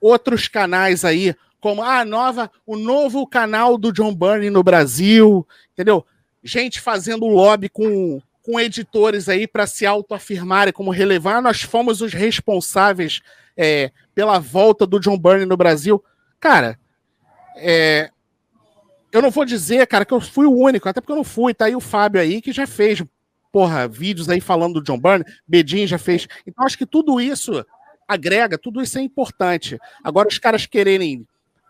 outros 0.01 0.47
canais 0.47 1.05
aí, 1.05 1.35
como 1.59 1.83
a 1.83 2.03
nova, 2.03 2.49
o 2.65 2.75
novo 2.75 3.27
canal 3.27 3.77
do 3.77 3.91
John 3.91 4.13
Byrne 4.13 4.49
no 4.49 4.63
Brasil, 4.63 5.47
entendeu? 5.71 6.03
Gente 6.43 6.81
fazendo 6.81 7.25
lobby 7.25 7.69
com, 7.69 8.21
com 8.41 8.59
editores 8.59 9.29
aí 9.29 9.47
para 9.47 9.65
se 9.65 9.85
autoafirmarem 9.85 10.73
como 10.73 10.91
relevar. 10.91 11.41
Nós 11.41 11.61
fomos 11.61 12.01
os 12.01 12.13
responsáveis 12.13 13.21
é, 13.55 13.91
pela 14.13 14.39
volta 14.39 14.85
do 14.85 14.99
John 14.99 15.17
Byrne 15.17 15.45
no 15.45 15.57
Brasil. 15.57 16.03
Cara, 16.39 16.77
é, 17.55 18.09
eu 19.11 19.21
não 19.21 19.31
vou 19.31 19.45
dizer, 19.45 19.85
cara, 19.87 20.05
que 20.05 20.13
eu 20.13 20.19
fui 20.19 20.45
o 20.45 20.57
único, 20.57 20.89
até 20.89 20.99
porque 20.99 21.11
eu 21.11 21.17
não 21.17 21.23
fui. 21.23 21.53
Tá 21.53 21.65
aí 21.65 21.75
o 21.75 21.79
Fábio 21.79 22.19
aí, 22.19 22.41
que 22.41 22.51
já 22.51 22.65
fez, 22.65 23.03
porra, 23.51 23.87
vídeos 23.87 24.27
aí 24.27 24.41
falando 24.41 24.81
do 24.81 24.83
John 24.83 24.99
Byrne, 24.99 25.23
Bedin 25.47 25.85
já 25.85 25.97
fez. 25.97 26.27
Então, 26.45 26.65
acho 26.65 26.77
que 26.77 26.85
tudo 26.85 27.21
isso 27.21 27.63
agrega, 28.07 28.57
tudo 28.57 28.81
isso 28.81 28.97
é 28.97 29.01
importante. 29.01 29.79
Agora, 30.03 30.27
os 30.27 30.37
caras 30.37 30.65
quererem, 30.65 31.25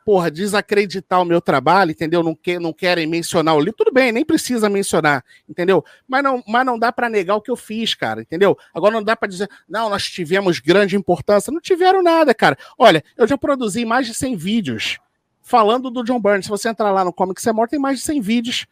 porra, 0.05 0.29
desacreditar 0.29 1.21
o 1.21 1.25
meu 1.25 1.41
trabalho, 1.41 1.91
entendeu? 1.91 2.23
Não, 2.23 2.35
que, 2.35 2.59
não 2.59 2.73
querem 2.73 3.07
mencionar 3.07 3.55
o 3.55 3.59
livro, 3.59 3.75
tudo 3.77 3.91
bem, 3.91 4.11
nem 4.11 4.25
precisa 4.25 4.69
mencionar, 4.69 5.23
entendeu? 5.47 5.83
Mas 6.07 6.23
não, 6.23 6.43
mas 6.47 6.65
não 6.65 6.77
dá 6.77 6.91
para 6.91 7.09
negar 7.09 7.35
o 7.35 7.41
que 7.41 7.51
eu 7.51 7.55
fiz, 7.55 7.93
cara, 7.93 8.21
entendeu? 8.21 8.57
Agora 8.73 8.93
não 8.93 9.03
dá 9.03 9.15
para 9.15 9.27
dizer, 9.27 9.49
não, 9.67 9.89
nós 9.89 10.03
tivemos 10.03 10.59
grande 10.59 10.95
importância. 10.95 11.51
Não 11.51 11.61
tiveram 11.61 12.01
nada, 12.01 12.33
cara. 12.33 12.57
Olha, 12.77 13.03
eu 13.17 13.27
já 13.27 13.37
produzi 13.37 13.85
mais 13.85 14.07
de 14.07 14.13
100 14.13 14.35
vídeos 14.35 14.99
falando 15.41 15.91
do 15.91 16.03
John 16.03 16.19
Byrne. 16.19 16.43
Se 16.43 16.49
você 16.49 16.69
entrar 16.69 16.91
lá 16.91 17.03
no 17.03 17.13
Comics 17.13 17.45
é 17.45 17.51
Morto, 17.51 17.71
tem 17.71 17.79
mais 17.79 17.99
de 17.99 18.05
100 18.05 18.21
vídeos, 18.21 18.65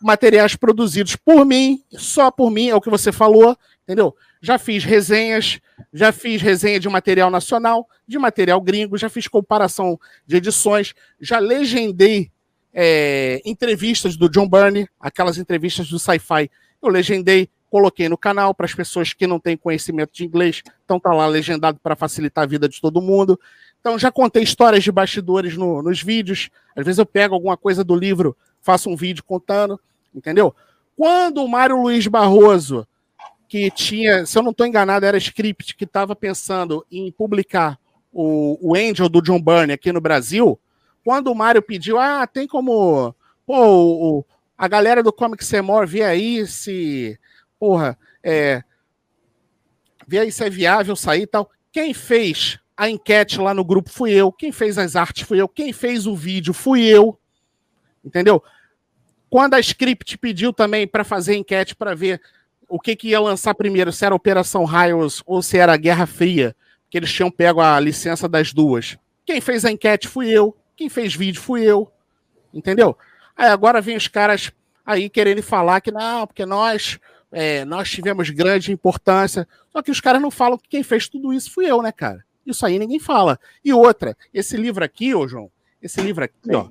materiais 0.00 0.56
produzidos 0.56 1.16
por 1.16 1.44
mim, 1.44 1.82
só 1.92 2.30
por 2.30 2.50
mim, 2.50 2.68
é 2.68 2.74
o 2.74 2.80
que 2.80 2.90
você 2.90 3.12
falou, 3.12 3.56
entendeu? 3.84 4.14
Já 4.42 4.58
fiz 4.58 4.84
resenhas, 4.84 5.60
já 5.92 6.10
fiz 6.10 6.42
resenha 6.42 6.80
de 6.80 6.88
material 6.88 7.30
nacional, 7.30 7.88
de 8.06 8.18
material 8.18 8.60
gringo, 8.60 8.98
já 8.98 9.08
fiz 9.08 9.28
comparação 9.28 9.98
de 10.26 10.36
edições, 10.36 10.94
já 11.20 11.38
legendei 11.38 12.30
é, 12.74 13.40
entrevistas 13.44 14.16
do 14.16 14.28
John 14.28 14.48
Byrne, 14.48 14.88
aquelas 14.98 15.38
entrevistas 15.38 15.88
do 15.88 15.98
sci-fi, 15.98 16.50
eu 16.82 16.88
legendei, 16.88 17.48
coloquei 17.70 18.08
no 18.08 18.18
canal 18.18 18.52
para 18.52 18.66
as 18.66 18.74
pessoas 18.74 19.12
que 19.12 19.26
não 19.26 19.38
têm 19.38 19.56
conhecimento 19.56 20.12
de 20.12 20.24
inglês, 20.24 20.62
então 20.84 20.98
tá 20.98 21.12
lá 21.12 21.26
legendado 21.26 21.78
para 21.80 21.94
facilitar 21.94 22.42
a 22.44 22.46
vida 22.46 22.68
de 22.68 22.80
todo 22.80 23.00
mundo. 23.00 23.38
Então, 23.80 23.98
já 23.98 24.12
contei 24.12 24.42
histórias 24.42 24.84
de 24.84 24.92
bastidores 24.92 25.56
no, 25.56 25.82
nos 25.82 26.02
vídeos. 26.02 26.50
Às 26.76 26.84
vezes 26.84 26.98
eu 26.98 27.06
pego 27.06 27.34
alguma 27.34 27.56
coisa 27.56 27.82
do 27.82 27.96
livro, 27.96 28.36
faço 28.60 28.90
um 28.90 28.96
vídeo 28.96 29.24
contando, 29.24 29.78
entendeu? 30.14 30.54
Quando 30.96 31.42
o 31.42 31.48
Mário 31.48 31.80
Luiz 31.80 32.06
Barroso, 32.06 32.86
que 33.52 33.70
tinha, 33.70 34.24
se 34.24 34.38
eu 34.38 34.42
não 34.42 34.50
estou 34.50 34.66
enganado, 34.66 35.04
era 35.04 35.18
script, 35.18 35.76
que 35.76 35.84
estava 35.84 36.16
pensando 36.16 36.86
em 36.90 37.12
publicar 37.12 37.78
o, 38.10 38.56
o 38.62 38.74
Angel 38.74 39.10
do 39.10 39.20
John 39.20 39.38
Byrne 39.38 39.74
aqui 39.74 39.92
no 39.92 40.00
Brasil, 40.00 40.58
quando 41.04 41.30
o 41.30 41.34
Mário 41.34 41.60
pediu, 41.60 41.98
ah, 41.98 42.26
tem 42.26 42.48
como. 42.48 43.14
Pô, 43.44 43.54
o, 43.60 44.24
a 44.56 44.66
galera 44.66 45.02
do 45.02 45.12
Comic 45.12 45.44
Semor 45.44 45.86
vê 45.86 46.02
aí 46.02 46.46
se. 46.46 47.20
Porra, 47.60 47.98
é. 48.22 48.64
Vê 50.08 50.20
aí 50.20 50.32
se 50.32 50.42
é 50.42 50.48
viável 50.48 50.96
sair 50.96 51.24
e 51.24 51.26
tal. 51.26 51.50
Quem 51.70 51.92
fez 51.92 52.58
a 52.74 52.88
enquete 52.88 53.38
lá 53.38 53.52
no 53.52 53.66
grupo 53.66 53.90
fui 53.90 54.12
eu, 54.12 54.32
quem 54.32 54.50
fez 54.50 54.78
as 54.78 54.96
artes 54.96 55.28
fui 55.28 55.38
eu, 55.38 55.46
quem 55.46 55.74
fez 55.74 56.06
o 56.06 56.16
vídeo 56.16 56.54
fui 56.54 56.86
eu. 56.86 57.20
Entendeu? 58.02 58.42
Quando 59.28 59.52
a 59.52 59.60
script 59.60 60.16
pediu 60.16 60.54
também 60.54 60.88
para 60.88 61.04
fazer 61.04 61.36
enquete 61.36 61.76
para 61.76 61.94
ver 61.94 62.18
o 62.72 62.80
que, 62.80 62.96
que 62.96 63.08
ia 63.08 63.20
lançar 63.20 63.54
primeiro, 63.54 63.92
se 63.92 64.02
era 64.02 64.14
Operação 64.14 64.64
Raios 64.64 65.22
ou 65.26 65.42
se 65.42 65.58
era 65.58 65.76
Guerra 65.76 66.06
Fria, 66.06 66.56
que 66.88 66.96
eles 66.96 67.12
tinham 67.12 67.30
pego 67.30 67.60
a 67.60 67.78
licença 67.78 68.26
das 68.26 68.50
duas. 68.50 68.96
Quem 69.26 69.42
fez 69.42 69.66
a 69.66 69.70
enquete 69.70 70.08
fui 70.08 70.30
eu, 70.30 70.56
quem 70.74 70.88
fez 70.88 71.14
vídeo 71.14 71.38
fui 71.38 71.62
eu. 71.62 71.92
Entendeu? 72.52 72.96
Aí 73.36 73.48
agora 73.48 73.82
vem 73.82 73.94
os 73.94 74.08
caras 74.08 74.50
aí 74.86 75.10
querendo 75.10 75.42
falar 75.42 75.82
que 75.82 75.92
não, 75.92 76.26
porque 76.26 76.46
nós 76.46 76.98
é, 77.30 77.62
nós 77.66 77.90
tivemos 77.90 78.30
grande 78.30 78.72
importância. 78.72 79.46
Só 79.70 79.82
que 79.82 79.90
os 79.90 80.00
caras 80.00 80.22
não 80.22 80.30
falam 80.30 80.56
que 80.56 80.70
quem 80.70 80.82
fez 80.82 81.06
tudo 81.10 81.30
isso 81.30 81.50
fui 81.50 81.70
eu, 81.70 81.82
né, 81.82 81.92
cara? 81.92 82.24
Isso 82.46 82.64
aí 82.64 82.78
ninguém 82.78 82.98
fala. 82.98 83.38
E 83.62 83.70
outra, 83.74 84.16
esse 84.32 84.56
livro 84.56 84.82
aqui, 84.82 85.14
ô 85.14 85.28
João, 85.28 85.50
esse 85.82 86.00
livro 86.00 86.24
aqui, 86.24 86.34
Sim. 86.42 86.54
ó. 86.54 86.70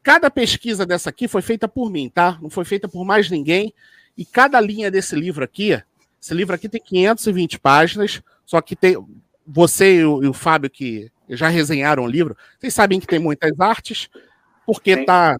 Cada 0.00 0.30
pesquisa 0.30 0.86
dessa 0.86 1.10
aqui 1.10 1.26
foi 1.26 1.42
feita 1.42 1.66
por 1.66 1.90
mim, 1.90 2.08
tá? 2.08 2.38
Não 2.40 2.48
foi 2.48 2.64
feita 2.64 2.88
por 2.88 3.04
mais 3.04 3.28
ninguém. 3.28 3.74
E 4.16 4.24
cada 4.24 4.60
linha 4.60 4.90
desse 4.90 5.14
livro 5.14 5.44
aqui, 5.44 5.80
esse 6.20 6.34
livro 6.34 6.54
aqui 6.54 6.68
tem 6.68 6.80
520 6.80 7.58
páginas, 7.58 8.22
só 8.44 8.60
que 8.60 8.74
tem 8.74 8.96
você 9.46 10.00
e 10.00 10.04
o, 10.04 10.24
e 10.24 10.26
o 10.26 10.32
Fábio 10.32 10.70
que 10.70 11.10
já 11.28 11.48
resenharam 11.48 12.04
o 12.04 12.08
livro, 12.08 12.36
vocês 12.58 12.72
sabem 12.72 13.00
que 13.00 13.06
tem 13.06 13.18
muitas 13.18 13.58
artes, 13.60 14.08
porque 14.64 14.92
está 14.92 15.38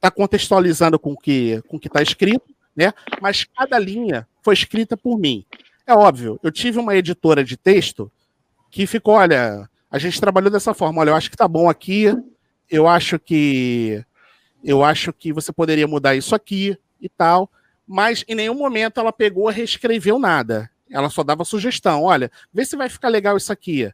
tá 0.00 0.10
contextualizando 0.10 0.98
com 0.98 1.16
que, 1.16 1.62
o 1.68 1.78
que 1.78 1.88
está 1.88 2.02
escrito, 2.02 2.54
né? 2.76 2.92
Mas 3.20 3.44
cada 3.44 3.78
linha 3.78 4.26
foi 4.42 4.54
escrita 4.54 4.96
por 4.96 5.18
mim. 5.18 5.44
É 5.86 5.94
óbvio, 5.94 6.38
eu 6.42 6.52
tive 6.52 6.78
uma 6.78 6.94
editora 6.94 7.42
de 7.42 7.56
texto 7.56 8.10
que 8.70 8.86
ficou, 8.86 9.14
olha, 9.14 9.68
a 9.90 9.98
gente 9.98 10.20
trabalhou 10.20 10.50
dessa 10.50 10.74
forma, 10.74 11.00
olha, 11.00 11.10
eu 11.10 11.16
acho 11.16 11.30
que 11.30 11.36
tá 11.36 11.48
bom 11.48 11.68
aqui, 11.68 12.14
eu 12.70 12.86
acho 12.86 13.18
que 13.18 14.04
eu 14.62 14.84
acho 14.84 15.12
que 15.12 15.32
você 15.32 15.52
poderia 15.52 15.86
mudar 15.86 16.14
isso 16.14 16.34
aqui 16.34 16.76
e 17.00 17.08
tal, 17.08 17.50
mas 17.88 18.24
em 18.28 18.34
nenhum 18.34 18.54
momento 18.54 19.00
ela 19.00 19.12
pegou 19.12 19.50
e 19.50 19.54
reescreveu 19.54 20.18
nada. 20.18 20.70
Ela 20.90 21.08
só 21.08 21.22
dava 21.22 21.44
sugestão, 21.44 22.02
olha, 22.02 22.30
vê 22.52 22.64
se 22.64 22.76
vai 22.76 22.88
ficar 22.88 23.08
legal 23.08 23.36
isso 23.36 23.52
aqui. 23.52 23.90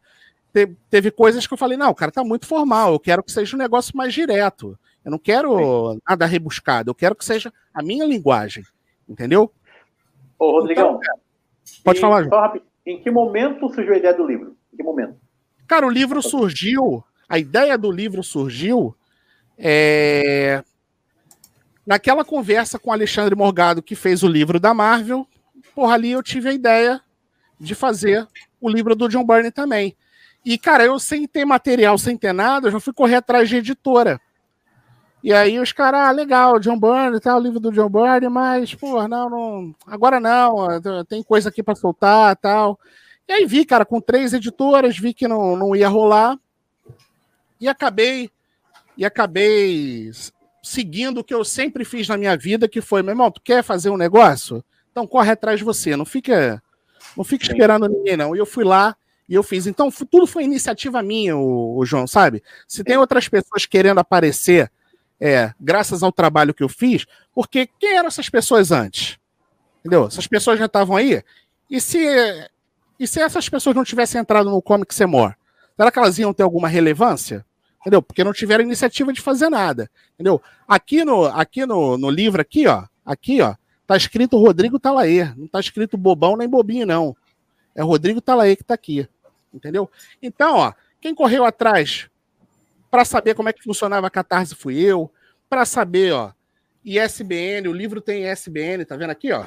Te, 0.53 0.67
teve 0.91 1.11
coisas 1.11 1.47
que 1.47 1.55
eu 1.55 1.59
falei, 1.59 1.79
não, 1.79 1.95
cara, 1.95 2.11
tá 2.11 2.25
muito 2.25 2.47
formal, 2.47 2.93
eu 2.93 3.01
quero 3.01 3.23
que 3.23 3.33
seja 3.33 3.57
um 3.57 3.59
negócio 3.59 3.97
mais 3.97 4.13
direto. 4.13 4.79
Eu 5.05 5.11
não 5.11 5.19
quero 5.19 5.99
nada 6.09 6.27
rebuscado, 6.27 6.91
eu 6.91 6.95
quero 6.95 7.15
que 7.15 7.25
seja 7.25 7.53
a 7.73 7.83
minha 7.83 8.05
linguagem, 8.05 8.65
entendeu? 9.09 9.53
Ô, 10.39 10.51
Rodrigão, 10.51 10.99
então, 11.03 11.21
pode 11.85 12.01
falar. 12.01 12.29
Só 12.29 12.55
em 12.87 13.01
que 13.01 13.11
momento 13.11 13.73
surgiu 13.73 13.95
a 13.95 13.97
ideia 13.97 14.15
do 14.15 14.27
livro? 14.27 14.57
que 14.77 14.83
momento? 14.83 15.17
Cara, 15.67 15.87
o 15.87 15.91
livro 15.91 16.21
surgiu, 16.21 17.05
a 17.29 17.39
ideia 17.39 17.79
do 17.79 17.91
livro 17.91 18.23
surgiu 18.23 18.95
é, 19.57 20.63
naquela 21.87 22.25
conversa 22.25 22.79
com 22.79 22.93
Alexandre 22.93 23.35
Morgado, 23.35 23.83
que 23.83 23.95
fez 23.95 24.23
o 24.23 24.29
livro 24.29 24.59
da 24.59 24.73
Marvel. 24.73 25.27
Porra, 25.75 25.95
ali 25.95 26.13
eu 26.13 26.23
tive 26.23 26.49
a 26.49 26.53
ideia 26.53 27.01
de 27.59 27.75
fazer 27.75 28.27
o 28.61 28.69
livro 28.69 28.95
do 28.95 29.09
John 29.09 29.25
Byrne 29.25 29.51
também. 29.51 29.97
E, 30.45 30.59
cara, 30.59 30.85
eu 30.85 30.99
sem 30.99 31.27
ter 31.27 31.45
material, 31.45 31.97
sem 31.97 32.17
ter 32.17 32.33
nada, 32.33 32.69
eu 32.69 32.73
já 32.73 32.81
fui 32.81 32.93
correr 32.93 33.17
atrás 33.17 33.49
de 33.49 33.57
editora. 33.57 34.21
E 35.23 35.33
aí 35.33 35.59
os 35.59 35.73
caras, 35.73 36.01
ah, 36.01 36.11
legal, 36.11 36.59
John 36.61 36.79
Byrne, 36.79 37.19
tá, 37.19 37.35
o 37.35 37.41
livro 37.41 37.59
do 37.59 37.73
John 37.73 37.89
Byrne, 37.89 38.29
mas, 38.29 38.75
pô, 38.75 39.09
não, 39.09 39.31
não, 39.31 39.75
agora 39.87 40.21
não, 40.21 40.69
tem 41.09 41.23
coisa 41.23 41.49
aqui 41.49 41.63
para 41.63 41.75
soltar, 41.75 42.37
tal. 42.37 42.79
E 43.27 43.33
aí 43.33 43.47
vi, 43.47 43.65
cara, 43.65 43.87
com 43.87 44.03
três 44.03 44.35
editoras, 44.35 44.99
vi 44.99 45.15
que 45.15 45.27
não, 45.27 45.57
não 45.57 45.75
ia 45.75 45.89
rolar. 45.89 46.39
E 47.59 47.67
acabei 47.67 48.31
e 48.97 49.05
acabei 49.05 50.11
seguindo 50.65 51.19
o 51.19 51.25
que 51.25 51.35
eu 51.35 51.45
sempre 51.45 51.85
fiz 51.85 52.09
na 52.09 52.17
minha 52.17 52.37
vida, 52.37 52.67
que 52.67 52.81
foi, 52.81 53.03
meu 53.03 53.13
irmão, 53.13 53.31
tu 53.31 53.41
quer 53.41 53.63
fazer 53.63 53.91
um 53.91 53.97
negócio? 53.97 54.65
Então 54.91 55.07
corre 55.07 55.31
atrás 55.31 55.59
de 55.59 55.65
você, 55.65 55.95
não 55.95 56.07
fica 56.07 56.63
não 57.17 57.23
fica 57.23 57.45
esperando 57.45 57.87
ninguém 57.87 58.17
não. 58.17 58.35
E 58.35 58.39
eu 58.39 58.47
fui 58.47 58.65
lá 58.65 58.97
e 59.29 59.35
eu 59.35 59.43
fiz. 59.43 59.67
Então 59.67 59.91
tudo 59.91 60.27
foi 60.27 60.43
iniciativa 60.43 61.03
minha, 61.03 61.37
o, 61.37 61.77
o 61.77 61.85
João, 61.85 62.07
sabe? 62.07 62.43
Se 62.67 62.83
tem 62.83 62.97
outras 62.97 63.29
pessoas 63.29 63.67
querendo 63.67 63.99
aparecer, 63.99 64.73
é, 65.21 65.53
graças 65.61 66.03
ao 66.03 66.11
trabalho 66.11 66.55
que 66.55 66.63
eu 66.63 66.69
fiz, 66.69 67.05
porque 67.35 67.69
quem 67.79 67.97
eram 67.97 68.09
essas 68.09 68.31
pessoas 68.31 68.73
antes? 68.73 69.19
Entendeu? 69.81 70.07
Essas 70.07 70.27
pessoas 70.27 70.59
já 70.59 70.65
estavam 70.65 70.97
aí. 70.97 71.23
E 71.71 71.81
se 71.81 71.99
e 72.99 73.07
se 73.07 73.21
essas 73.21 73.49
pessoas 73.49 73.77
não 73.77 73.85
tivessem 73.85 74.21
entrado 74.21 74.49
no 74.49 74.63
Comic 74.63 74.95
Semor, 74.95 75.35
será 75.77 75.91
que 75.91 75.99
elas 75.99 76.19
iam 76.19 76.33
ter 76.33 76.43
alguma 76.43 76.69
relevância? 76.69 77.45
Entendeu? 77.85 78.01
Porque 78.01 78.25
não 78.25 78.33
tiveram 78.33 78.65
iniciativa 78.65 79.13
de 79.13 79.21
fazer 79.21 79.51
nada. 79.51 79.91
Entendeu? 80.15 80.41
Aqui 80.67 81.05
no, 81.05 81.27
aqui 81.27 81.67
no, 81.67 81.99
no 81.99 82.09
livro, 82.09 82.41
aqui, 82.41 82.67
ó, 82.67 82.85
aqui, 83.05 83.43
ó, 83.43 83.55
tá 83.87 83.95
escrito 83.95 84.39
Rodrigo 84.39 84.81
Talaer. 84.81 85.39
Não 85.39 85.47
tá 85.47 85.61
escrito 85.61 85.99
bobão 85.99 86.37
nem 86.37 86.49
bobinho, 86.49 86.87
não. 86.87 87.15
É 87.75 87.83
Rodrigo 87.83 88.23
Talaer 88.23 88.57
que 88.57 88.65
tá 88.65 88.73
aqui. 88.73 89.07
Entendeu? 89.53 89.91
Então, 90.23 90.57
ó, 90.57 90.73
quem 90.99 91.15
correu 91.15 91.45
atrás 91.45 92.09
para 92.91 93.05
saber 93.05 93.35
como 93.35 93.49
é 93.49 93.53
que 93.53 93.63
funcionava 93.63 94.07
a 94.07 94.11
Catarse 94.11 94.55
fui 94.55 94.79
eu. 94.81 95.11
Para 95.51 95.65
saber, 95.65 96.13
ó, 96.13 96.33
ISBN, 96.85 97.69
o 97.69 97.73
livro 97.73 98.01
tem 98.01 98.31
ISBN, 98.31 98.85
tá 98.85 98.97
vendo 98.97 99.11
aqui, 99.11 99.33
ó? 99.33 99.47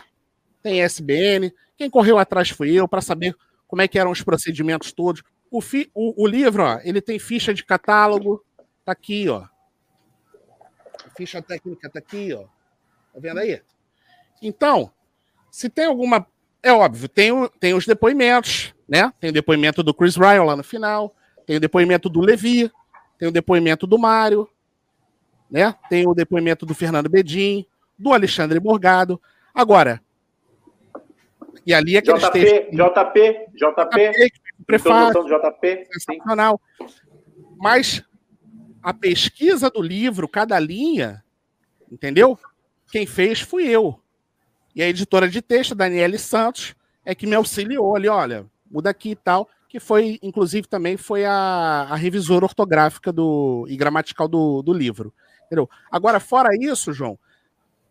Tem 0.62 0.84
ISBN. 0.84 1.54
Quem 1.78 1.90
correu 1.90 2.18
atrás 2.18 2.50
fui 2.50 2.74
eu 2.74 2.88
para 2.88 3.02
saber 3.02 3.34
como 3.66 3.82
é 3.82 3.88
que 3.88 3.98
eram 3.98 4.12
os 4.12 4.22
procedimentos 4.22 4.92
todos. 4.92 5.24
O, 5.50 5.62
fi, 5.62 5.90
o, 5.94 6.24
o 6.24 6.28
livro, 6.28 6.64
ó, 6.64 6.80
ele 6.84 7.02
tem 7.02 7.18
ficha 7.20 7.54
de 7.54 7.64
catálogo, 7.64 8.44
tá 8.84 8.92
aqui, 8.92 9.30
ó. 9.30 9.44
A 11.06 11.10
ficha 11.16 11.42
técnica 11.42 11.90
tá 11.90 12.00
aqui, 12.00 12.34
ó. 12.34 12.44
Tá 13.14 13.20
vendo 13.20 13.40
aí? 13.40 13.62
Então, 14.42 14.92
se 15.50 15.70
tem 15.70 15.86
alguma. 15.86 16.28
É 16.62 16.72
óbvio, 16.72 17.08
tem, 17.08 17.32
tem 17.60 17.74
os 17.74 17.86
depoimentos, 17.86 18.74
né? 18.88 19.12
Tem 19.20 19.30
o 19.30 19.34
depoimento 19.34 19.82
do 19.82 19.94
Chris 19.94 20.16
Ryan 20.16 20.44
lá 20.44 20.56
no 20.56 20.64
final, 20.64 21.16
tem 21.46 21.58
o 21.58 21.60
depoimento 21.60 22.10
do 22.10 22.20
Levi, 22.20 22.72
tem 23.18 23.28
o 23.28 23.32
depoimento 23.32 23.88
do 23.88 23.98
Mário, 23.98 24.50
né? 25.50 25.76
Tem 25.90 26.08
o 26.08 26.14
depoimento 26.14 26.66
do 26.66 26.76
Fernando 26.76 27.10
Bedin, 27.10 27.66
do 27.98 28.14
Alexandre 28.14 28.60
Morgado. 28.60 29.22
Agora, 29.54 30.02
e 31.66 31.74
ali 31.74 31.98
aqueles 31.98 32.22
JP, 32.22 32.32
textos... 32.32 32.72
JP, 32.72 33.50
JP, 33.56 34.12
JP, 34.12 34.32
prefácio, 34.66 35.24
JP, 35.26 35.88
sensacional. 35.92 36.60
Mas 37.58 38.04
a 38.82 38.94
pesquisa 38.94 39.70
do 39.70 39.82
livro, 39.82 40.28
cada 40.28 40.60
linha, 40.60 41.24
entendeu? 41.92 42.38
Quem 42.92 43.06
fez 43.06 43.42
fui 43.42 43.68
eu. 43.68 44.00
E 44.76 44.82
a 44.82 44.88
editora 44.88 45.28
de 45.28 45.42
texto, 45.42 45.76
Daniele 45.76 46.18
Santos, 46.18 46.76
é 47.04 47.16
que 47.16 47.26
me 47.26 47.36
auxiliou 47.36 47.96
ali, 47.96 48.08
olha, 48.08 48.46
muda 48.70 48.90
aqui 48.90 49.12
e 49.12 49.16
tal, 49.16 49.50
que 49.68 49.80
foi, 49.80 50.20
inclusive, 50.22 50.68
também 50.68 50.96
foi 50.96 51.26
a, 51.26 51.88
a 51.90 51.96
revisora 51.96 52.46
ortográfica 52.46 53.12
do, 53.12 53.66
e 53.68 53.76
gramatical 53.76 54.28
do, 54.28 54.62
do 54.62 54.72
livro. 54.72 55.14
Entendeu? 55.46 55.70
Agora, 55.92 56.20
fora 56.20 56.50
isso, 56.60 56.94
João, 56.94 57.18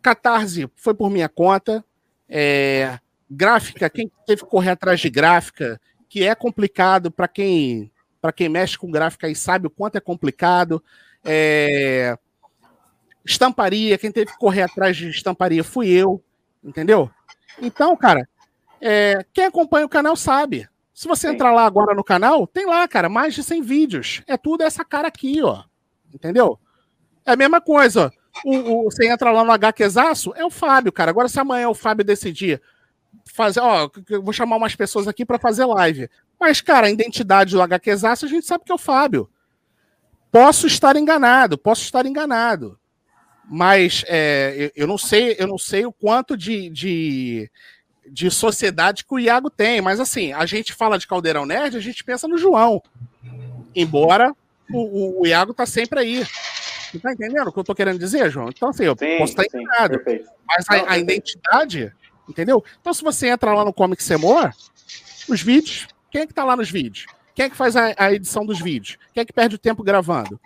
Catarse 0.00 0.70
foi 0.76 0.94
por 0.94 1.10
minha 1.10 1.28
conta. 1.28 1.84
É, 2.28 2.98
gráfica, 3.30 3.90
quem 3.90 4.10
teve 4.26 4.42
que 4.42 4.48
correr 4.48 4.70
atrás 4.70 5.00
de 5.00 5.10
gráfica, 5.10 5.80
que 6.08 6.24
é 6.24 6.34
complicado 6.34 7.10
para 7.10 7.28
quem 7.28 7.90
para 8.20 8.32
quem 8.32 8.48
mexe 8.48 8.76
com 8.76 8.90
gráfica 8.90 9.28
e 9.28 9.36
sabe 9.36 9.68
o 9.68 9.70
quanto 9.70 9.96
é 9.96 10.00
complicado. 10.00 10.82
É, 11.24 12.18
estamparia, 13.24 13.98
quem 13.98 14.10
teve 14.10 14.32
que 14.32 14.38
correr 14.38 14.62
atrás 14.62 14.96
de 14.96 15.08
estamparia 15.08 15.62
fui 15.62 15.88
eu, 15.88 16.22
entendeu? 16.62 17.10
Então, 17.60 17.96
cara, 17.96 18.28
é, 18.80 19.24
quem 19.32 19.44
acompanha 19.44 19.86
o 19.86 19.88
canal 19.88 20.16
sabe. 20.16 20.68
Se 20.92 21.06
você 21.06 21.28
entrar 21.28 21.52
lá 21.52 21.66
agora 21.66 21.94
no 21.94 22.02
canal, 22.02 22.46
tem 22.46 22.66
lá, 22.66 22.88
cara, 22.88 23.08
mais 23.08 23.34
de 23.34 23.42
100 23.42 23.62
vídeos. 23.62 24.22
É 24.26 24.36
tudo 24.36 24.62
essa 24.62 24.84
cara 24.84 25.08
aqui, 25.08 25.42
ó. 25.42 25.62
Entendeu? 26.12 26.58
É 27.24 27.32
a 27.32 27.36
mesma 27.36 27.60
coisa. 27.60 28.12
O, 28.44 28.56
o, 28.56 28.84
você 28.84 29.08
entra 29.08 29.30
lá 29.30 29.44
no 29.44 29.52
HQzaço, 29.52 30.32
é 30.36 30.44
o 30.44 30.50
Fábio, 30.50 30.92
cara. 30.92 31.10
Agora, 31.10 31.28
se 31.28 31.38
amanhã 31.38 31.68
o 31.68 31.74
Fábio 31.74 32.04
decidir 32.04 32.62
fazer, 33.26 33.60
ó, 33.60 33.90
eu 34.08 34.22
vou 34.22 34.32
chamar 34.32 34.56
umas 34.56 34.74
pessoas 34.74 35.08
aqui 35.08 35.24
para 35.24 35.38
fazer 35.38 35.64
live. 35.64 36.08
Mas, 36.38 36.60
cara, 36.60 36.86
a 36.86 36.90
identidade 36.90 37.52
do 37.52 37.62
HQzaço 37.62 38.24
a 38.24 38.28
gente 38.28 38.46
sabe 38.46 38.64
que 38.64 38.72
é 38.72 38.74
o 38.74 38.78
Fábio. 38.78 39.28
Posso 40.30 40.66
estar 40.66 40.96
enganado, 40.96 41.58
posso 41.58 41.82
estar 41.82 42.04
enganado. 42.06 42.78
Mas 43.48 44.04
é, 44.08 44.72
eu, 44.74 44.86
não 44.86 44.98
sei, 44.98 45.36
eu 45.38 45.46
não 45.46 45.58
sei 45.58 45.86
o 45.86 45.92
quanto 45.92 46.36
de, 46.36 46.68
de, 46.68 47.50
de 48.10 48.30
sociedade 48.30 49.04
que 49.04 49.14
o 49.14 49.18
Iago 49.18 49.48
tem. 49.48 49.80
Mas 49.80 50.00
assim, 50.00 50.32
a 50.32 50.44
gente 50.44 50.72
fala 50.72 50.98
de 50.98 51.06
Caldeirão 51.06 51.46
Nerd, 51.46 51.76
a 51.76 51.80
gente 51.80 52.02
pensa 52.02 52.26
no 52.26 52.36
João. 52.36 52.82
Embora 53.74 54.34
o, 54.70 54.78
o, 54.78 55.22
o 55.22 55.26
Iago 55.26 55.54
tá 55.54 55.64
sempre 55.64 56.00
aí. 56.00 56.26
Você 56.90 56.98
tá 56.98 57.12
entendendo 57.12 57.48
o 57.48 57.52
que 57.52 57.58
eu 57.58 57.64
tô 57.64 57.74
querendo 57.74 57.98
dizer, 57.98 58.30
João? 58.30 58.48
Então, 58.48 58.68
assim, 58.68 58.84
eu 58.84 58.96
sim, 58.98 59.18
posso 59.18 59.32
estar 59.32 59.44
enganado. 59.44 60.00
Mas 60.46 60.66
a, 60.68 60.92
a, 60.92 60.98
identidade, 60.98 61.92
entendeu? 62.28 62.64
Então, 62.80 62.92
se 62.92 63.02
você 63.02 63.28
entra 63.28 63.54
lá 63.54 63.64
no 63.64 63.72
Comic 63.72 64.02
Semor, 64.02 64.52
os 65.28 65.42
vídeos, 65.42 65.86
quem 66.10 66.22
é 66.22 66.26
que 66.26 66.34
tá 66.34 66.44
lá 66.44 66.56
nos 66.56 66.70
vídeos? 66.70 67.06
Quem 67.34 67.46
é 67.46 67.50
que 67.50 67.56
faz 67.56 67.76
a, 67.76 67.94
a 67.96 68.12
edição 68.12 68.46
dos 68.46 68.60
vídeos? 68.60 68.98
Quem 69.12 69.20
é 69.20 69.24
que 69.24 69.32
perde 69.32 69.56
o 69.56 69.58
tempo 69.58 69.82
gravando? 69.82 70.40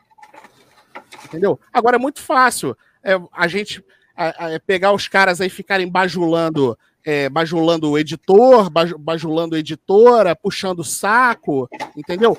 Entendeu? 1.24 1.60
Agora 1.72 1.96
é 1.96 1.98
muito 1.98 2.20
fácil 2.20 2.76
é, 3.02 3.18
a 3.32 3.46
gente 3.46 3.84
é 4.16 4.58
pegar 4.58 4.92
os 4.92 5.08
caras 5.08 5.40
aí 5.40 5.48
ficarem 5.48 5.88
bajulando 5.88 6.76
é, 7.02 7.30
bajulando 7.30 7.90
o 7.90 7.98
editor, 7.98 8.68
bajulando 8.98 9.54
a 9.54 9.58
editora, 9.58 10.36
puxando 10.36 10.80
o 10.80 10.84
saco, 10.84 11.66
entendeu? 11.96 12.36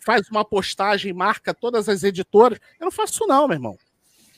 Faz 0.00 0.28
uma 0.30 0.44
postagem, 0.44 1.12
marca 1.12 1.52
todas 1.52 1.88
as 1.88 2.04
editoras. 2.04 2.60
Eu 2.78 2.84
não 2.84 2.92
faço 2.92 3.14
isso, 3.14 3.26
não, 3.26 3.48
meu 3.48 3.56
irmão. 3.56 3.76